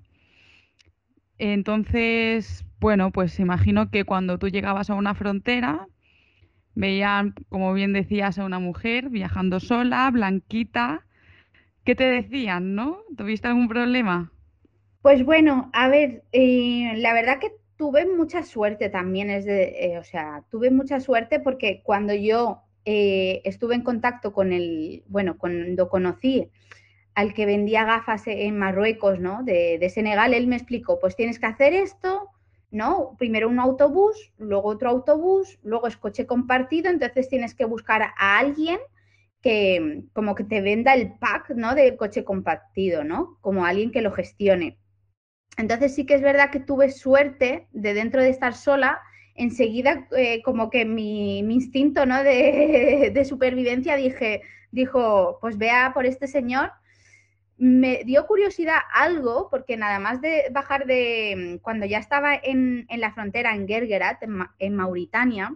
[1.38, 5.88] Entonces, bueno, pues imagino que cuando tú llegabas a una frontera,
[6.74, 11.06] veían, como bien decías, a una mujer viajando sola, blanquita.
[11.84, 12.98] ¿Qué te decían, no?
[13.16, 14.32] ¿Tuviste algún problema?
[15.02, 19.98] Pues bueno, a ver, eh, la verdad que tuve mucha suerte también, es de, eh,
[19.98, 25.36] o sea, tuve mucha suerte porque cuando yo eh, estuve en contacto con el, bueno,
[25.38, 26.48] cuando conocí
[27.14, 29.42] al que vendía gafas en Marruecos, ¿no?
[29.42, 32.28] De, Senegal, él me explicó, pues tienes que hacer esto,
[32.70, 33.16] ¿no?
[33.18, 38.38] Primero un autobús, luego otro autobús, luego es coche compartido, entonces tienes que buscar a
[38.38, 38.78] alguien
[39.42, 41.74] que como que te venda el pack, ¿no?
[41.74, 43.38] Del coche compartido, ¿no?
[43.40, 44.78] Como alguien que lo gestione.
[45.56, 49.00] Entonces sí que es verdad que tuve suerte de dentro de estar sola,
[49.34, 52.22] enseguida eh, como que mi, instinto ¿no?
[52.24, 56.72] de, supervivencia dije, dijo, pues vea por este señor.
[57.58, 63.12] Me dio curiosidad algo, porque nada más de bajar de, cuando ya estaba en, la
[63.12, 64.22] frontera en Gergerat,
[64.58, 65.54] en, Mauritania,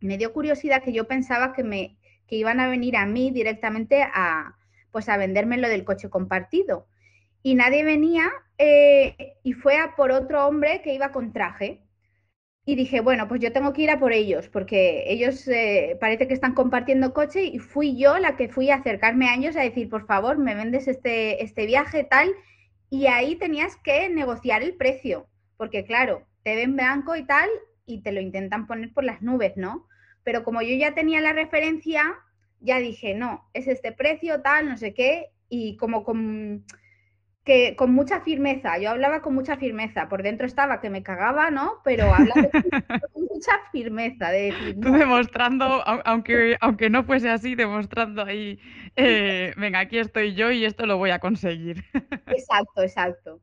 [0.00, 4.02] me dio curiosidad que yo pensaba que, me, que iban a venir a mí directamente
[4.02, 4.56] a,
[4.90, 6.86] pues a venderme lo del coche compartido
[7.48, 11.80] y nadie venía eh, y fue a por otro hombre que iba con traje.
[12.66, 16.28] Y dije, bueno, pues yo tengo que ir a por ellos, porque ellos eh, parece
[16.28, 19.62] que están compartiendo coche y fui yo la que fui a acercarme a ellos a
[19.62, 22.28] decir, por favor, me vendes este, este viaje tal.
[22.90, 27.48] Y ahí tenías que negociar el precio, porque claro, te ven blanco y tal
[27.86, 29.88] y te lo intentan poner por las nubes, ¿no?
[30.22, 32.14] Pero como yo ya tenía la referencia,
[32.60, 36.66] ya dije, no, es este precio, tal, no sé qué, y como con
[37.48, 41.50] que con mucha firmeza, yo hablaba con mucha firmeza, por dentro estaba que me cagaba,
[41.50, 41.76] ¿no?
[41.82, 42.42] Pero hablaba
[43.14, 44.78] con mucha firmeza, de decir...
[44.78, 48.60] Tú demostrando, aunque, aunque no fuese así, demostrando ahí,
[48.96, 51.86] eh, venga, aquí estoy yo y esto lo voy a conseguir.
[52.26, 53.40] Exacto, exacto.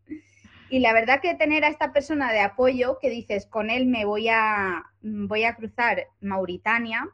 [0.69, 4.05] Y la verdad que tener a esta persona de apoyo, que dices, con él me
[4.05, 7.09] voy a, voy a cruzar Mauritania,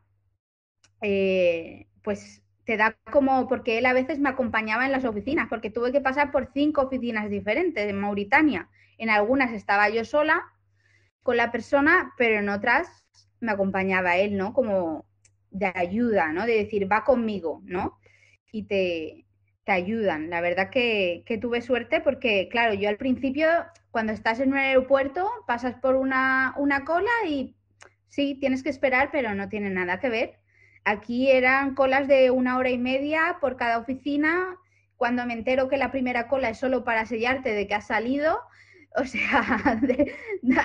[1.02, 5.70] eh, pues te da como, porque él a veces me acompañaba en las oficinas, porque
[5.72, 8.70] tuve que pasar por cinco oficinas diferentes en Mauritania.
[8.98, 10.44] En algunas estaba yo sola
[11.24, 13.06] con la persona, pero en otras
[13.40, 14.54] me acompañaba él, ¿no?
[14.54, 15.06] Como
[15.50, 16.46] de ayuda, ¿no?
[16.46, 17.98] De decir, va conmigo, ¿no?
[18.52, 19.26] Y te,
[19.64, 20.30] te ayudan.
[20.30, 23.48] La verdad que, que, tuve suerte porque, claro, yo al principio,
[23.90, 27.56] cuando estás en un aeropuerto, pasas por una, una cola y
[28.08, 30.41] sí, tienes que esperar, pero no tiene nada que ver
[30.84, 34.58] Aquí eran colas de una hora y media por cada oficina.
[34.98, 38.40] Cuando me entero que la primera cola es solo para sellarte de que has salido,
[38.96, 39.80] o sea,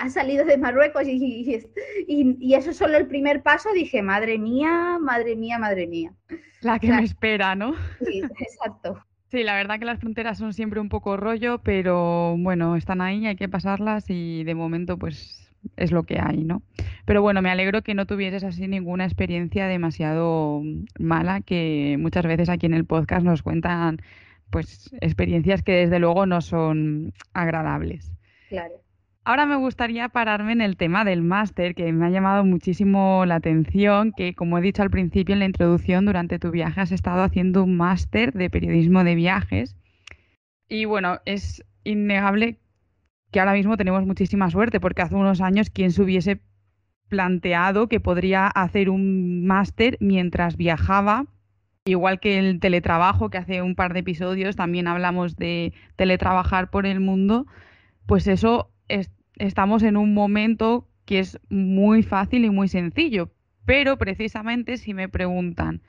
[0.01, 1.63] has salido de Marruecos y,
[2.07, 6.13] y, eso es solo el primer paso, dije, madre mía, madre mía, madre mía.
[6.61, 7.75] La que me espera, ¿no?
[8.05, 9.01] Sí, exacto.
[9.29, 13.27] Sí, la verdad que las fronteras son siempre un poco rollo, pero bueno, están ahí,
[13.27, 16.61] hay que pasarlas y de momento pues es lo que hay, ¿no?
[17.05, 20.61] Pero bueno, me alegro que no tuvieses así ninguna experiencia demasiado
[20.99, 24.01] mala, que muchas veces aquí en el podcast nos cuentan
[24.49, 28.11] pues experiencias que desde luego no son agradables.
[28.49, 28.75] Claro.
[29.27, 33.35] Ahora me gustaría pararme en el tema del máster, que me ha llamado muchísimo la
[33.35, 37.23] atención, que como he dicho al principio en la introducción, durante tu viaje has estado
[37.23, 39.75] haciendo un máster de periodismo de viajes.
[40.69, 42.57] Y bueno, es innegable
[43.31, 46.41] que ahora mismo tenemos muchísima suerte, porque hace unos años, ¿quién se hubiese
[47.09, 51.25] planteado que podría hacer un máster mientras viajaba?
[51.85, 56.85] Igual que el teletrabajo, que hace un par de episodios también hablamos de teletrabajar por
[56.85, 57.47] el mundo,
[58.05, 58.71] pues eso
[59.37, 63.31] estamos en un momento que es muy fácil y muy sencillo.
[63.65, 65.81] Pero precisamente si me preguntan,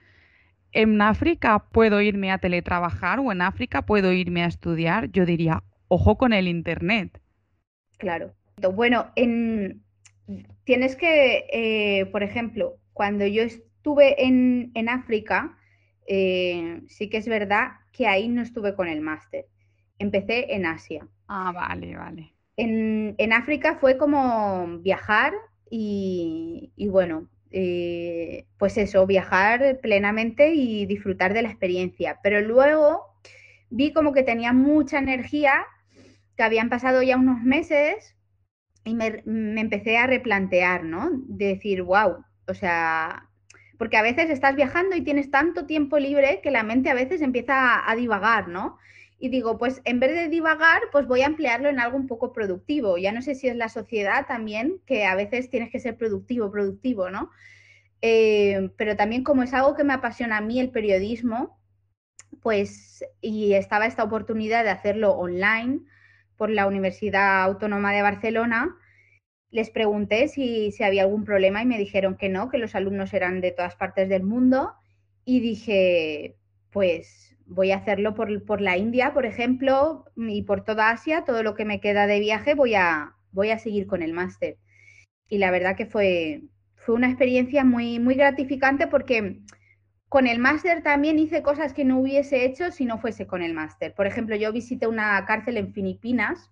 [0.72, 5.10] ¿en África puedo irme a teletrabajar o en África puedo irme a estudiar?
[5.10, 7.20] Yo diría, ojo con el Internet.
[7.98, 8.32] Claro.
[8.74, 9.82] Bueno, en,
[10.64, 15.56] tienes que, eh, por ejemplo, cuando yo estuve en, África,
[16.06, 19.46] eh, sí que es verdad que ahí no estuve con el máster.
[19.98, 21.06] Empecé en Asia.
[21.26, 22.34] Ah, vale, vale.
[22.56, 25.32] En, África fue como viajar
[25.70, 32.18] y, bueno, eh, pues eso, viajar plenamente y disfrutar de la experiencia.
[32.22, 33.04] Pero luego
[33.70, 35.64] vi como que tenía mucha energía
[36.38, 38.14] que habían pasado ya unos meses
[38.84, 39.24] y me,
[39.60, 41.10] empecé a replantear, ¿no?
[41.26, 43.28] De decir, wow, o sea,
[43.76, 47.22] porque a veces estás viajando y tienes tanto tiempo libre que la mente a veces
[47.22, 48.78] empieza a, divagar, ¿no?
[49.18, 52.32] Y digo, pues en vez de divagar, pues voy a emplearlo en algo un poco
[52.32, 52.98] productivo.
[52.98, 56.52] Ya no sé si es la sociedad también, que a veces tienes que ser productivo,
[56.52, 57.30] productivo, ¿no?
[58.00, 61.58] Eh, pero también como es algo que me apasiona a mí el periodismo,
[62.42, 65.80] pues, y estaba esta oportunidad de hacerlo online,
[66.38, 68.74] por la Universidad Autónoma de Barcelona,
[69.50, 73.40] les pregunté si, había algún problema y me dijeron que no, que los alumnos eran
[73.40, 74.72] de todas partes del mundo
[75.24, 76.36] y dije,
[76.70, 81.54] pues voy a hacerlo por, la India, por ejemplo, y por toda Asia, todo lo
[81.54, 84.58] que me queda de viaje voy a, voy a seguir con el máster.
[85.28, 86.42] Y la verdad que fue,
[86.76, 89.40] fue una experiencia muy, muy gratificante porque
[90.08, 93.54] con el máster también hice cosas que no hubiese hecho si no fuese con el
[93.54, 93.94] máster.
[93.94, 96.50] Por ejemplo, yo visité una cárcel en Filipinas,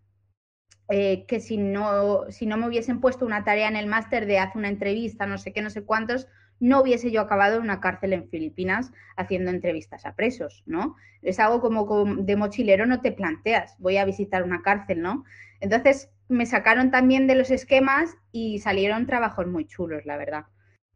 [0.89, 4.39] eh, que si no, si no me hubiesen puesto una tarea en el máster de
[4.39, 6.29] hacer una entrevista, no sé qué, no sé cuántos,
[6.61, 10.97] no hubiese yo acabado en una cárcel en Filipinas haciendo entrevistas a presos, ¿no?
[11.23, 15.25] Es algo como, como de mochilero no te planteas, voy a visitar una cárcel, ¿no?
[15.61, 20.47] Entonces me sacaron también de los esquemas y salieron trabajos muy chulos, la verdad.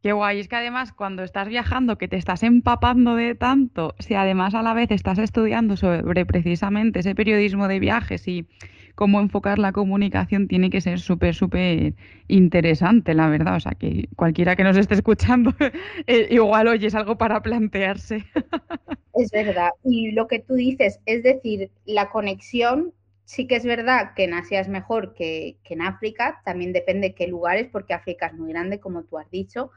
[0.01, 4.15] Qué guay, es que además cuando estás viajando, que te estás empapando de tanto, si
[4.15, 8.47] además a la vez estás estudiando sobre precisamente ese periodismo de viajes y
[8.95, 11.93] cómo enfocar la comunicación, tiene que ser súper, súper
[12.27, 13.57] interesante, la verdad.
[13.57, 15.53] O sea, que cualquiera que nos esté escuchando,
[16.07, 18.25] eh, igual oye, es algo para plantearse.
[19.13, 19.71] Es verdad.
[19.83, 22.93] Y lo que tú dices, es decir, la conexión
[23.25, 27.09] sí que es verdad que en Asia es mejor que, que, en África, también depende
[27.09, 29.71] de qué lugares, porque África es muy grande, como tú has dicho,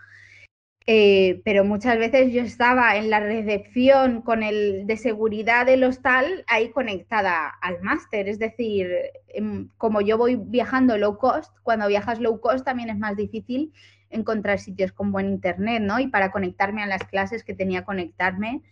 [0.87, 6.45] eh, pero muchas veces yo estaba en la recepción con el de seguridad del hostal
[6.47, 8.29] ahí conectada al máster.
[8.29, 8.91] Es decir,
[9.29, 13.73] em, como yo voy viajando low cost, cuando viajas low cost también es más difícil
[14.11, 15.99] encontrar sitios con buen internet, ¿no?
[16.01, 18.63] Y para conectarme a las clases que tenía conectarme,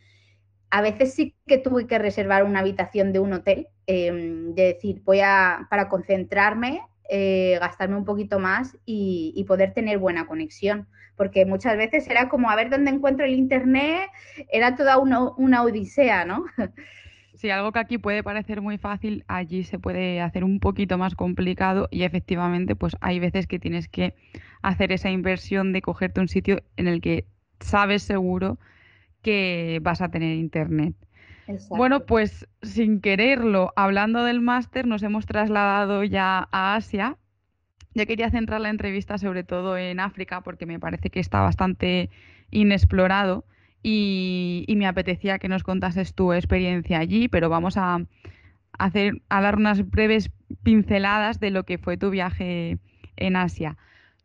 [0.72, 5.02] a veces sí que tuve que reservar una habitación de un hotel, em, de decir,
[5.04, 11.46] voy a, para concentrarme, eh, gastarme un poquito más y poder tener buena conexión porque
[11.46, 14.10] muchas veces era como a ver dónde encuentro el Internet,
[14.50, 16.44] era toda una, odisea, ¿no?
[17.34, 21.14] Sí, algo que aquí puede parecer muy fácil, allí se puede hacer un poquito más
[21.14, 24.14] complicado y efectivamente pues hay veces que tienes que
[24.60, 27.26] hacer esa inversión de cogerte un sitio en el que
[27.58, 28.58] sabes seguro
[29.22, 30.94] que vas a tener internet.
[31.70, 37.18] Bueno, pues sin quererlo, hablando del máster, nos hemos trasladado ya a Asia
[37.94, 42.10] yo quería centrar la entrevista sobre todo en África porque me parece que está bastante
[42.50, 43.44] inexplorado
[43.82, 47.98] y, me apetecía que nos contases tu experiencia allí, pero vamos a,
[48.78, 50.30] hacer, a dar unas breves
[50.62, 52.78] pinceladas de lo que fue tu viaje
[53.16, 53.76] en Asia.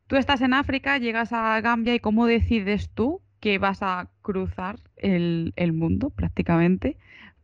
[0.05, 4.75] Tú estás en África, llegas a Gambia y cómo decides tú que vas a cruzar
[4.97, 6.97] el, mundo prácticamente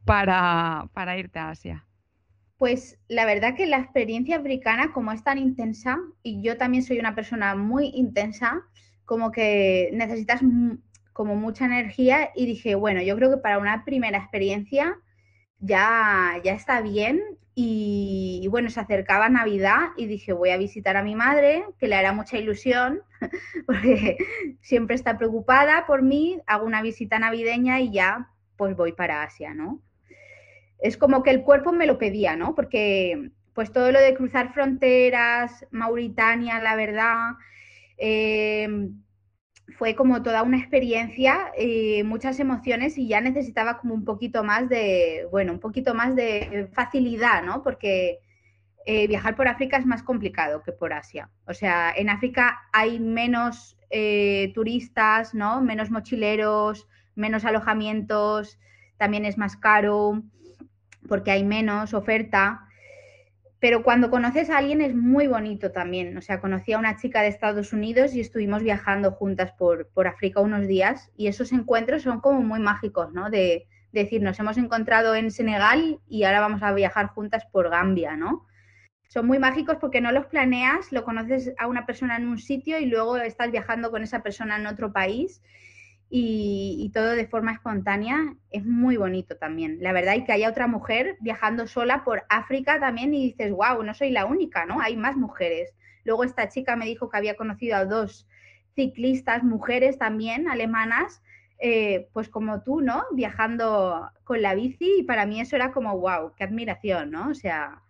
[0.03, 1.85] para irte a Asia.
[2.57, 6.99] Pues la verdad que la experiencia africana, como es tan intensa, y yo también soy
[6.99, 8.61] una persona muy intensa,
[9.05, 10.41] como que necesitas
[11.13, 14.97] como mucha energía y dije, bueno, yo creo que para una primera experiencia
[15.59, 17.21] ya, ya está bien
[17.55, 21.95] y, bueno, se acercaba Navidad y dije, voy a visitar a mi madre, que le
[21.95, 23.01] hará mucha ilusión,
[23.67, 24.17] porque
[24.61, 29.53] siempre está preocupada por mí, hago una visita navideña y ya pues voy para Asia,
[29.53, 29.81] ¿no?
[30.83, 32.53] es como que el cuerpo me lo pedía, ¿no?
[32.55, 37.31] Porque pues todo lo de cruzar fronteras, Mauritania, la verdad,
[37.97, 38.67] eh,
[39.77, 44.69] fue como toda una experiencia, eh, muchas emociones y ya necesitaba como un poquito más
[44.69, 47.63] de, bueno, un poquito más de facilidad, ¿no?
[47.63, 48.19] Porque
[48.85, 51.29] eh, viajar por África es más complicado que por Asia.
[51.47, 55.61] O sea, en África hay menos eh, turistas, ¿no?
[55.61, 58.59] Menos mochileros, menos alojamientos,
[58.97, 60.23] también es más caro
[61.07, 62.67] porque hay menos oferta.
[63.63, 66.17] Pero cuando conoces a alguien es muy bonito también.
[66.17, 70.05] O sea, conocí a una chica de Estados Unidos y estuvimos viajando juntas por, por
[70.05, 73.29] África unos días y esos encuentros son como muy mágicos, ¿no?
[73.29, 78.17] De, decir, nos hemos encontrado en Senegal y ahora vamos a viajar juntas por Gambia,
[78.17, 78.45] ¿no?
[79.07, 82.79] son muy mágicos porque no los planeas, lo conoces a una persona en un sitio
[82.79, 85.41] y luego estás viajando con esa persona en otro país
[86.15, 88.35] y, todo de forma espontánea.
[88.51, 89.79] Es muy bonito también.
[89.81, 93.81] La verdad, y que haya otra mujer viajando sola por África también y dices, wow,
[93.81, 94.79] no soy la única, ¿no?
[94.79, 95.73] Hay más mujeres.
[96.03, 98.27] Luego esta chica me dijo que había conocido a dos
[98.75, 101.23] ciclistas, mujeres también, alemanas,
[101.57, 103.05] eh, pues como tú, ¿no?
[103.13, 107.29] Viajando con la bici y para mí eso era como, wow, qué admiración, ¿no?
[107.29, 107.81] O sea,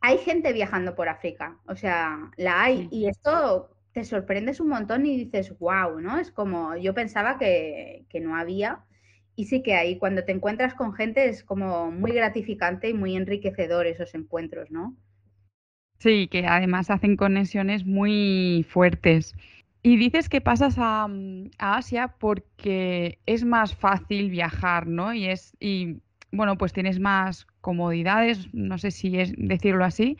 [0.00, 2.86] hay gente viajando por África, o sea, la hay.
[2.92, 6.18] Y esto te sorprendes un montón y dices, wow, ¿no?
[6.18, 8.80] Es como, yo pensaba que, no había.
[9.36, 13.16] Y sí que hay, cuando te encuentras con gente es como muy gratificante y muy
[13.16, 14.94] enriquecedor esos encuentros, ¿no?
[15.98, 19.34] Sí, que además hacen conexiones muy fuertes.
[19.82, 21.08] Y dices que pasas a,
[21.56, 25.14] a, Asia porque es más fácil viajar, ¿no?
[25.14, 30.18] Y es, y bueno, pues tienes más comodidades, no sé si es decirlo así.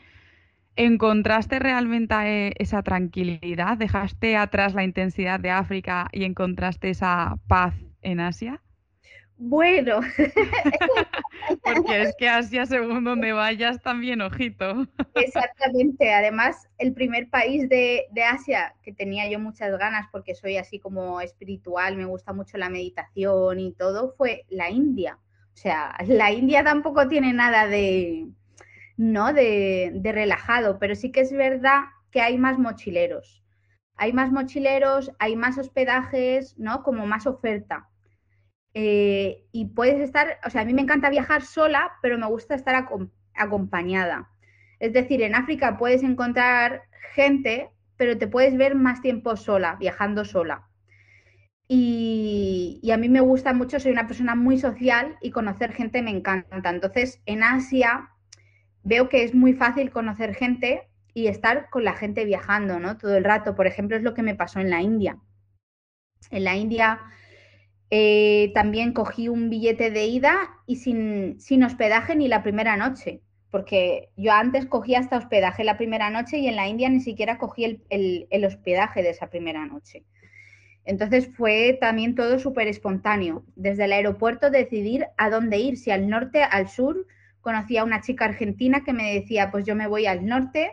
[0.77, 3.77] ¿Encontraste realmente eh, esa tranquilidad?
[3.77, 7.73] ¿Dejaste atrás la intensidad de África y encontraste esa paz
[8.03, 8.61] en Asia?
[9.39, 10.01] Bueno,
[11.63, 14.85] porque es que Asia, según donde vayas, también ojito.
[15.15, 16.13] Exactamente.
[16.13, 20.79] Además, el primer país de, de, Asia que tenía yo muchas ganas, porque soy así
[20.79, 25.17] como espiritual, me gusta mucho la meditación y todo, fue la India.
[25.53, 28.27] O sea, la India tampoco tiene nada de,
[28.97, 29.31] ¿no?
[29.31, 33.43] De, relajado, pero sí que es verdad que hay más mochileros.
[33.95, 36.83] Hay más mochileros, hay más hospedajes, ¿no?
[36.83, 37.89] Como más oferta.
[38.73, 42.55] Eh, y puedes estar, o sea, a mí me encanta viajar sola, pero me gusta
[42.55, 42.87] estar
[43.33, 44.29] acompañada.
[44.79, 46.83] Es decir, en África puedes encontrar
[47.13, 50.67] gente, pero te puedes ver más tiempo sola, viajando sola.
[51.67, 56.11] Y, a mí me gusta mucho, soy una persona muy social y conocer gente me
[56.11, 56.69] encanta.
[56.69, 58.11] Entonces, en Asia
[58.87, 62.97] veo que es muy fácil conocer gente y estar con la gente viajando, ¿no?
[62.97, 63.55] Todo el rato.
[63.55, 65.17] Por ejemplo, es lo que me pasó en la India.
[66.31, 66.99] En la India
[67.89, 70.35] eh, también cogí un billete de ida
[70.65, 75.77] y sin, sin hospedaje ni la primera noche porque yo antes cogía hasta hospedaje la
[75.77, 80.03] primera noche y en la India ni siquiera cogí el hospedaje de esa primera noche.
[80.87, 83.43] Entonces fue también todo súper espontáneo.
[83.57, 87.05] Desde el aeropuerto decidir a dónde ir, si al norte, al sur.
[87.47, 90.69] Conocí a una chica argentina que me decía, pues yo me voy al norte.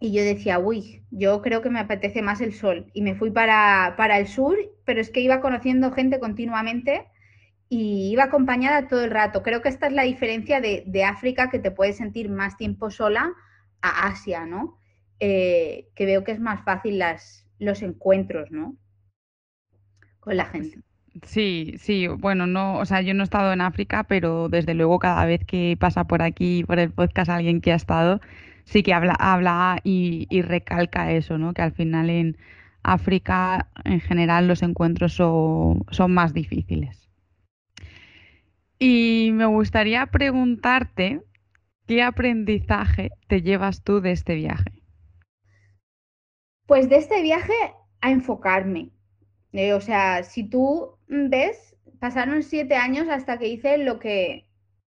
[0.00, 2.90] Y yo decía, uy, yo creo que me apetece más el sol.
[2.94, 4.56] Y me fui para, para el sur,
[4.86, 7.08] pero es que iba conociendo gente continuamente
[7.68, 9.42] y iba acompañada todo el rato.
[9.42, 12.90] Creo que esta es la diferencia de, de África, que te puedes sentir más tiempo
[12.90, 13.34] sola,
[13.82, 14.80] a Asia, ¿no?
[15.20, 18.78] Eh, que veo que es más fácil las, los encuentros, ¿no?
[20.20, 20.87] Con la gente.
[21.24, 24.98] Sí, sí, bueno, no, o sea, yo no he estado en África, pero desde luego
[24.98, 28.20] cada vez que pasa por aquí, por el podcast, alguien que ha estado,
[28.64, 31.54] sí que habla, habla y, recalca eso, ¿no?
[31.54, 32.36] Que al final en
[32.82, 37.08] África, en general, los encuentros son, son más difíciles.
[38.78, 41.22] Y me gustaría preguntarte,
[41.86, 44.82] ¿qué aprendizaje te llevas tú de este viaje?
[46.66, 47.54] Pues de este viaje
[48.00, 48.90] a enfocarme.
[49.52, 54.48] Eh, o sea, si tú ves, pasaron siete años hasta que hice lo que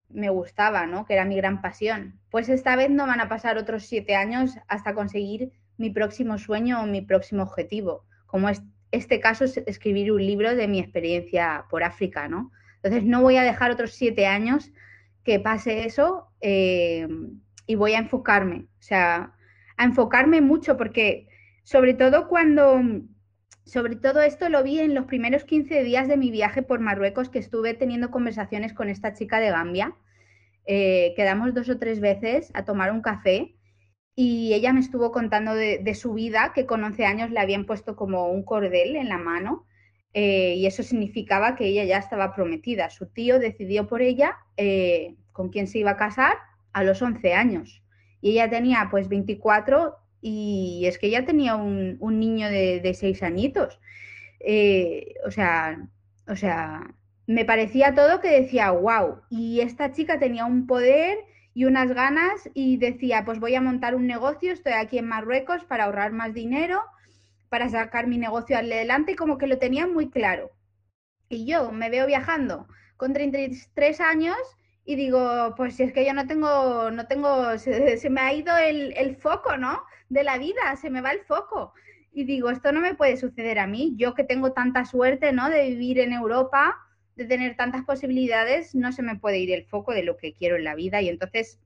[0.10, 1.06] me gustaba, ¿no?
[1.06, 2.20] Que era mi gran pasión.
[2.30, 6.82] Pues esta vez no van a pasar otros siete años hasta conseguir mi próximo sueño
[6.82, 8.06] o mi próximo objetivo.
[8.28, 12.52] Como es este caso es escribir un libro de mi experiencia por África, ¿no?
[12.78, 14.72] Entonces no voy a dejar otros siete años
[15.24, 17.08] que pase eso eh,
[17.66, 19.34] y voy a enfocarme, o sea,
[19.78, 21.28] a enfocarme mucho porque
[21.64, 22.80] sobre todo cuando,
[23.66, 27.30] sobre todo esto lo vi en los primeros 15 días de mi viaje por Marruecos,
[27.30, 29.96] que estuve teniendo conversaciones con esta chica de Gambia.
[30.68, 33.56] Eh, quedamos dos o tres veces a tomar un café
[34.16, 37.96] y ella me estuvo contando de, su vida, que con 11 años le habían puesto
[37.96, 39.66] como un cordel en la mano
[40.14, 42.92] eh, y eso significaba que ella ya estaba prometida.
[42.92, 46.36] Su tío decidió por ella eh, con quién se iba a casar
[46.72, 47.84] a los 11 años
[48.22, 49.98] y ella tenía pues 24
[50.28, 53.80] y es que ya tenía un, niño de, seis añitos.
[54.40, 55.88] Eh, o sea,
[56.28, 56.96] o sea,
[57.28, 61.20] me parecía todo que decía, wow, y esta chica tenía un poder
[61.54, 65.64] y unas ganas y decía, pues voy a montar un negocio, estoy aquí en Marruecos
[65.66, 66.82] para ahorrar más dinero,
[67.50, 70.50] para sacar mi negocio adelante, como que lo tenía muy claro.
[71.30, 72.68] Y yo me veo viajando
[72.98, 74.38] con 33 años
[74.86, 78.58] y digo, pues si es que yo no tengo, no tengo, se, me ha ido
[78.58, 79.84] el, foco, ¿no?
[80.10, 81.74] De la vida, se me va el foco.
[82.12, 85.50] Y digo, esto no me puede suceder a mí, yo que tengo tanta suerte, ¿no?
[85.50, 86.78] De vivir en Europa,
[87.16, 90.56] de tener tantas posibilidades, no se me puede ir el foco de lo que quiero
[90.56, 91.02] en la vida.
[91.02, 91.60] Y entonces,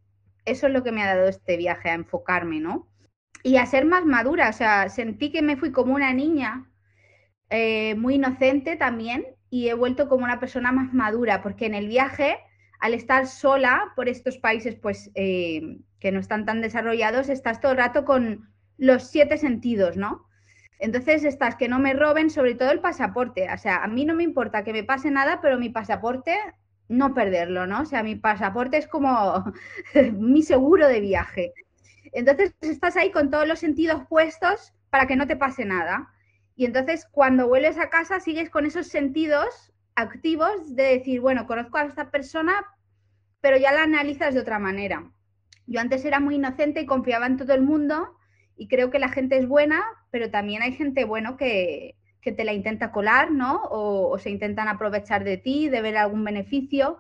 [0.46, 2.88] eso es lo que me ha dado este viaje, a enfocarme, ¿no?
[3.44, 6.70] Y a ser más madura, o sea, sentí que me fui como una niña,
[7.50, 11.88] eh, muy inocente también, y he vuelto como una persona más madura, porque en el
[11.88, 12.38] viaje,
[12.80, 17.74] al estar sola por estos países pues eh, que no están tan desarrollados, estás todo
[17.74, 20.26] el rato con los siete sentidos, ¿no?
[20.80, 23.48] Entonces estás que no me roben, sobre todo el pasaporte.
[23.54, 26.38] O sea, a mí no me importa que me pase nada, pero mi pasaporte
[26.88, 27.82] no perderlo, ¿no?
[27.82, 29.54] O sea, mi pasaporte es como
[30.14, 31.54] mi seguro de viaje.
[32.14, 36.10] Entonces estás ahí con todos los sentidos puestos para que no te pase nada.
[36.56, 41.78] Y entonces cuando vuelves a casa sigues con esos sentidos activos de decir, bueno, conozco
[41.78, 42.54] a esta persona,
[43.42, 45.12] pero ya la analizas de otra manera.
[45.70, 48.18] Yo antes era muy inocente y confiaba en todo el mundo
[48.58, 52.54] y creo que la gente es buena, pero también hay gente, bueno, que, te la
[52.54, 53.62] intenta colar, ¿no?
[53.72, 57.00] O, se intentan aprovechar de ti, de ver algún beneficio.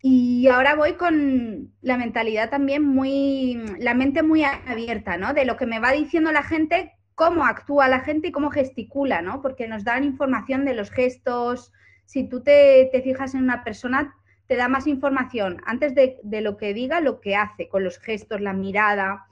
[0.00, 5.34] Y ahora voy con la mentalidad también muy, la mente muy abierta, ¿no?
[5.34, 9.22] De lo que me va diciendo la gente cómo actúa la gente y cómo gesticula,
[9.22, 9.40] ¿no?
[9.42, 11.72] Porque nos dan información de los gestos.
[12.06, 14.14] Si tú te, fijas en una persona,
[14.46, 18.40] te da más información antes de, lo que diga, lo que hace, con los gestos,
[18.40, 19.26] la mirada.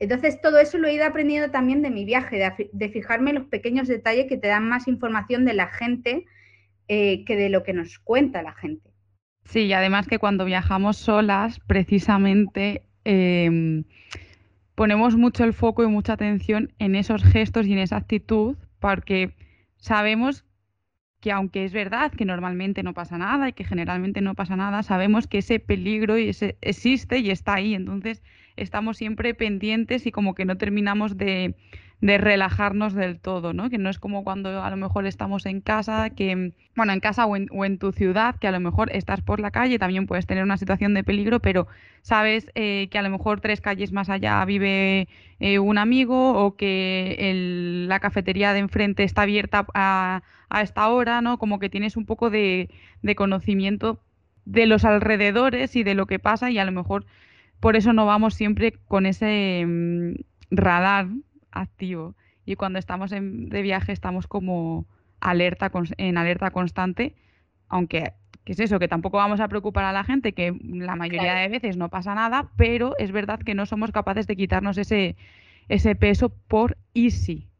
[0.00, 3.46] Entonces, todo eso lo he ido aprendiendo también de mi viaje, de, fijarme en los
[3.46, 6.24] pequeños detalles que te dan más información de la gente
[6.88, 8.90] eh, que de lo que nos cuenta la gente.
[9.44, 13.84] Sí, y además que cuando viajamos solas, precisamente em,
[14.74, 19.34] ponemos mucho el foco y mucha atención en esos gestos y en esa actitud porque
[19.76, 20.44] sabemos
[21.20, 24.82] que aunque es verdad que normalmente no pasa nada y que generalmente no pasa nada,
[24.82, 27.74] sabemos que ese peligro existe y está ahí.
[27.74, 28.22] Entonces
[28.56, 31.54] estamos siempre pendientes y como que no terminamos de,
[32.00, 33.70] de relajarnos del todo, ¿no?
[33.70, 37.26] Que no es como cuando a lo mejor estamos en casa, que, bueno, en casa
[37.26, 40.06] o en, o en tu ciudad, que a lo mejor estás por la calle, también
[40.06, 41.66] puedes tener una situación de peligro, pero
[42.02, 45.08] sabes eh, que a lo mejor tres calles más allá vive
[45.40, 50.22] eh, un amigo o que la cafetería de enfrente está abierta a,
[50.62, 51.38] esta hora, ¿no?
[51.38, 52.70] Como que tienes un poco de,
[53.02, 54.00] de conocimiento
[54.44, 57.04] de los alrededores y de lo que pasa y a lo mejor
[57.60, 60.14] por eso no vamos siempre con ese mm,
[60.50, 61.08] radar
[61.50, 64.86] activo y cuando estamos de viaje estamos como
[65.20, 67.14] alerta en alerta constante,
[67.68, 68.14] aunque
[68.48, 71.48] que es eso, que tampoco vamos a preocupar a la gente, que la mayoría de
[71.48, 75.16] veces no pasa nada, pero es verdad que no somos capaces de quitarnos ese,
[75.68, 77.50] ese peso por easy.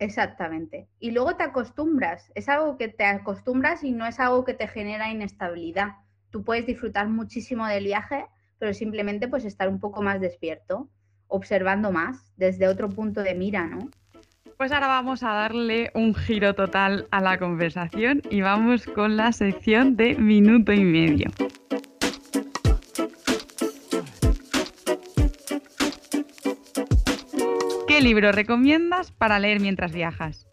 [0.00, 0.88] Exactamente.
[0.98, 4.66] Y luego te acostumbras, es algo que te acostumbras y no es algo que te
[4.66, 5.98] genera inestabilidad.
[6.30, 8.26] Tú puedes disfrutar muchísimo del viaje,
[8.58, 10.88] pero simplemente pues estar un poco más despierto
[11.32, 13.90] observando más desde otro punto de mira, ¿no?
[14.56, 19.32] Pues ahora vamos a darle un giro total a la conversación y vamos con la
[19.32, 21.30] sección de minuto y medio.
[27.88, 30.46] ¿Qué libro recomiendas para leer mientras viajas?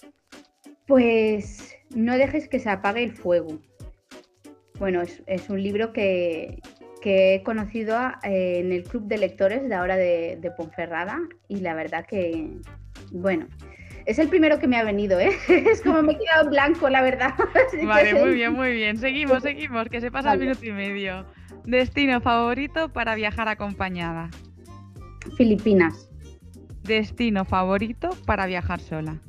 [0.87, 3.59] Pues no dejes que se apague el fuego.
[4.79, 6.61] Bueno, es, un libro que,
[7.01, 11.73] que he conocido eh, en el club de lectores de ahora de, Ponferrada y la
[11.73, 12.57] verdad que,
[13.11, 13.47] bueno,
[14.05, 15.31] es el primero que me ha venido, ¿eh?
[15.47, 17.33] es como me he quedado en blanco, la verdad.
[17.85, 18.97] vale, muy bien, muy bien.
[18.97, 21.25] Seguimos, seguimos, que se pasa el minuto y medio.
[21.65, 24.29] Destino favorito para viajar acompañada.
[25.37, 26.09] Filipinas.
[26.83, 29.21] Destino favorito para viajar sola.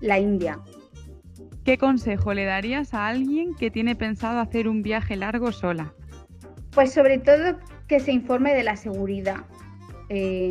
[0.00, 0.58] La India.
[1.64, 5.94] ¿Qué consejo le darías a alguien que tiene pensado hacer un viaje largo sola?
[6.76, 7.58] Pues sobre todo
[7.88, 9.46] que se informe de la seguridad,
[10.10, 10.50] eh,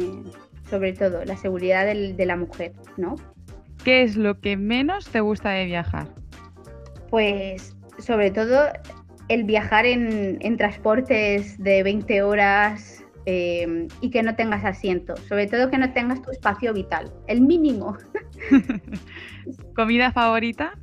[0.67, 3.13] sobre todo la seguridad de la mujer, ¿no?
[3.83, 6.07] ¿Qué es lo que menos te gusta de viajar?
[7.11, 8.69] Pues sobre todo
[9.27, 15.69] el viajar en, transportes de 20 horas eh, y que no tengas asiento, sobre todo
[15.69, 17.97] que no tengas tu espacio vital, el mínimo.
[19.75, 20.73] ¿Comida favorita?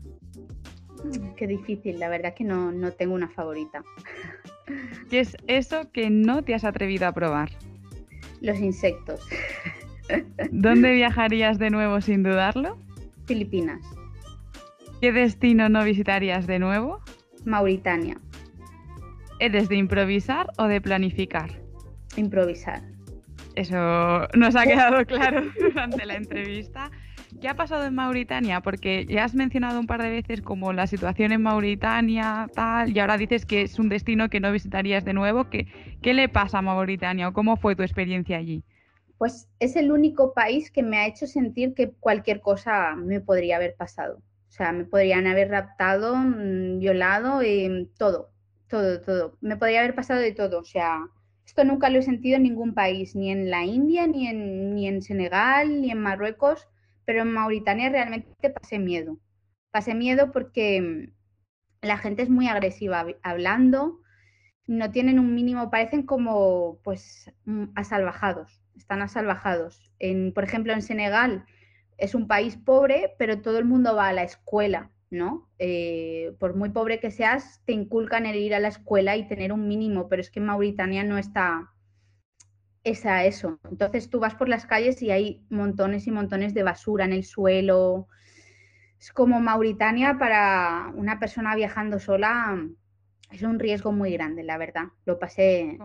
[1.36, 3.82] Qué difícil, la verdad que no, no tengo una favorita.
[5.10, 7.50] ¿Qué es eso que no te has atrevido a probar?
[8.40, 9.26] Los insectos.
[10.50, 12.78] ¿Dónde viajarías de nuevo sin dudarlo?
[13.26, 13.80] Filipinas.
[15.00, 17.00] ¿Qué destino no visitarías de nuevo?
[17.44, 18.16] Mauritania.
[19.38, 21.50] ¿Eres de improvisar o de planificar?
[22.16, 22.82] improvisar.
[23.54, 26.90] Eso nos ha quedado claro durante la entrevista.
[27.42, 28.60] ¿Qué ha pasado en Mauritania?
[28.60, 33.00] Porque ya has mencionado un par de veces como la situación en Mauritania, tal, y
[33.00, 35.50] ahora dices que es un destino que no visitarías de nuevo.
[35.50, 35.66] ¿Qué,
[36.02, 38.62] qué le pasa a Mauritania o cómo fue tu experiencia allí?
[39.18, 43.56] Pues es el único país que me ha hecho sentir que cualquier cosa me podría
[43.56, 44.18] haber pasado.
[44.18, 47.40] O sea, me podrían haber raptado, mm, violado,
[47.98, 48.30] todo,
[48.68, 49.36] todo, todo.
[49.40, 50.60] Me podría haber pasado de todo.
[50.60, 51.00] O sea,
[51.44, 54.86] esto nunca lo he sentido en ningún país, ni en la India, ni en, ni
[54.86, 56.68] en Senegal, ni en Marruecos
[57.04, 59.18] pero en Mauritania realmente pasé miedo.
[59.70, 64.00] Pasé miedo porque mm, la gente es muy agresiva hablando,
[64.66, 69.92] no tienen un mínimo, parecen como pues mm, asalvajados, están asalvajados.
[69.98, 71.44] En, por ejemplo, en Senegal
[71.98, 75.48] es un país pobre, pero todo el mundo va a la escuela, ¿no?
[75.58, 79.52] Eh, por muy pobre que seas, te inculcan el ir a la escuela y tener
[79.52, 81.71] un mínimo, pero es que en Mauritania no está,
[82.84, 83.58] es a eso.
[83.70, 87.24] Entonces tú vas por las calles y hay montones y montones de basura en el
[87.24, 88.08] suelo.
[88.98, 92.58] Es como Mauritania para una persona viajando sola,
[93.30, 94.88] es un riesgo muy grande, la verdad.
[95.06, 95.78] Lo pasé,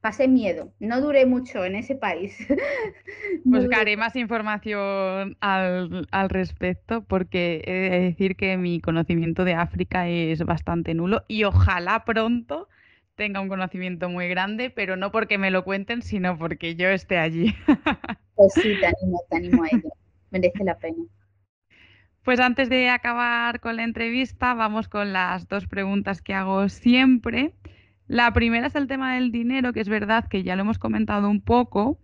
[0.00, 0.72] pasé miedo.
[0.80, 2.38] No duré mucho en ese país.
[3.44, 10.08] Buscaré más información al, al, respecto porque he de decir que mi conocimiento de África
[10.08, 12.68] es bastante nulo y ojalá pronto
[13.14, 17.18] tenga un conocimiento muy grande, pero no porque me lo cuenten, sino porque yo esté
[17.18, 17.54] allí.
[18.36, 19.90] Pues sí, te animo, te animo a ello.
[20.30, 21.04] Merece la pena.
[22.24, 27.52] Pues antes de acabar con la entrevista, vamos con las dos preguntas que hago siempre.
[28.06, 31.28] La primera es el tema del dinero, que es verdad que ya lo hemos comentado
[31.28, 31.98] un poco,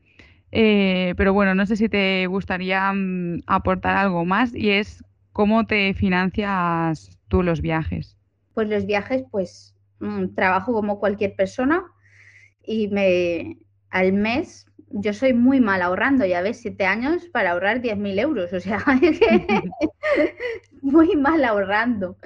[0.52, 5.66] eh, pero bueno, no sé si te gustaría mm, aportar algo más y es cómo
[5.66, 8.16] te financias tú los viajes.
[8.54, 9.75] Pues los viajes, pues
[10.34, 11.84] trabajo como cualquier persona
[12.62, 13.58] y me
[13.90, 18.52] al mes yo soy muy mal ahorrando, ya ves, siete años para ahorrar 10.000 euros,
[18.52, 18.82] o sea,
[20.82, 22.16] muy mal ahorrando.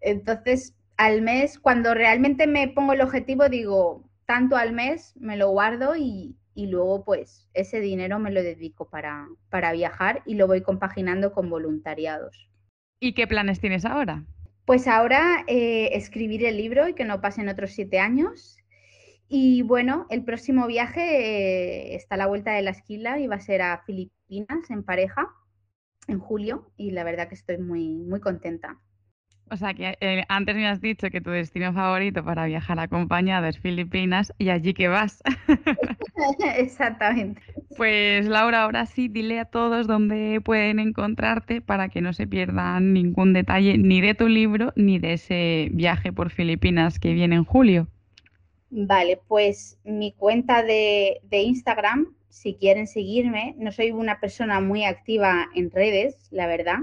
[0.00, 5.50] Entonces, al mes, cuando realmente me pongo el objetivo, digo, tanto al mes me lo
[5.50, 10.46] guardo y, y luego pues ese dinero me lo dedico para, para viajar y lo
[10.46, 12.48] voy compaginando con voluntariados.
[13.00, 14.24] ¿Y qué planes tienes ahora?
[14.64, 18.58] Pues ahora eh, escribir el libro y que no pasen otros siete años.
[19.28, 23.36] Y bueno, el próximo viaje eh, está a la vuelta de la esquila y va
[23.36, 25.28] a ser a Filipinas en pareja
[26.08, 28.80] en julio y la verdad que estoy muy, muy contenta.
[29.50, 33.48] O sea que eh, antes me has dicho que tu destino favorito para viajar acompañada
[33.50, 35.22] es Filipinas y allí que vas.
[36.56, 37.42] Exactamente.
[37.76, 42.92] Pues Laura, ahora sí, dile a todos dónde pueden encontrarte para que no se pierdan
[42.92, 47.44] ningún detalle ni de tu libro ni de ese viaje por Filipinas que viene en
[47.44, 47.88] julio.
[48.70, 55.50] Vale, pues mi cuenta de, Instagram, si quieren seguirme, no soy una persona muy activa
[55.54, 56.78] en redes, la verdad.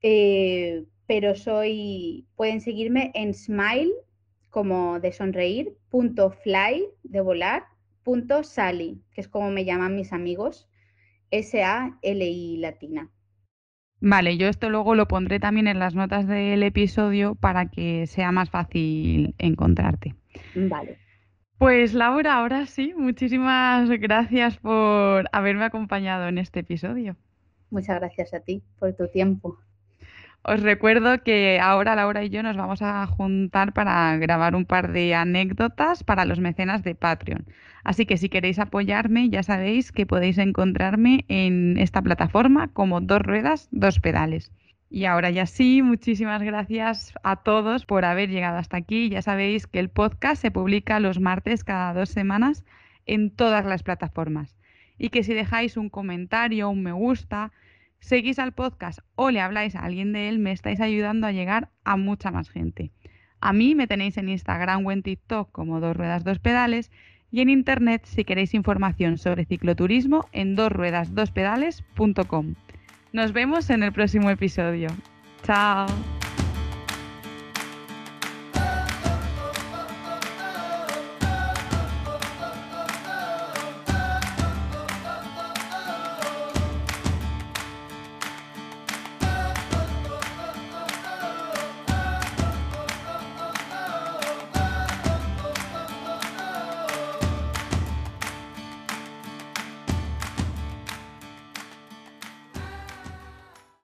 [0.00, 3.92] Eh, pero soy, pueden seguirme en smile,
[4.50, 7.64] como de sonreír, punto fly, de volar,
[8.02, 10.68] punto sally, que es como me llaman mis amigos,
[11.30, 13.10] S-A-L-I latina.
[14.00, 18.32] Vale, yo esto luego lo pondré también en las notas del episodio para que sea
[18.32, 20.14] más fácil encontrarte.
[20.54, 20.98] Vale.
[21.58, 27.16] Pues Laura, ahora sí, muchísimas gracias por haberme acompañado en este episodio.
[27.70, 29.58] Muchas gracias a ti por tu tiempo.
[30.46, 34.92] Os recuerdo que ahora Laura y yo nos vamos a juntar para grabar un par
[34.92, 37.46] de anécdotas para los mecenas de Patreon.
[37.82, 43.22] Así que si queréis apoyarme, ya sabéis que podéis encontrarme en esta plataforma como dos
[43.22, 44.52] ruedas, dos pedales.
[44.90, 49.08] Y ahora ya sí, muchísimas gracias a todos por haber llegado hasta aquí.
[49.08, 52.66] Ya sabéis que el podcast se publica los martes cada dos semanas
[53.06, 54.58] en todas las plataformas.
[54.98, 57.50] Y que si dejáis un comentario, un me gusta,
[58.04, 61.70] seguís al podcast o le habláis a alguien de él, me estáis ayudando a llegar
[61.84, 62.92] a mucha más gente.
[63.40, 66.92] A mí me tenéis en Instagram o en TikTok como dos ruedas, dos pedales
[67.30, 72.54] y en internet si queréis información sobre cicloturismo en dosruedasdospedales.com.
[73.12, 74.88] Nos vemos en el próximo episodio.
[75.42, 75.86] Chao.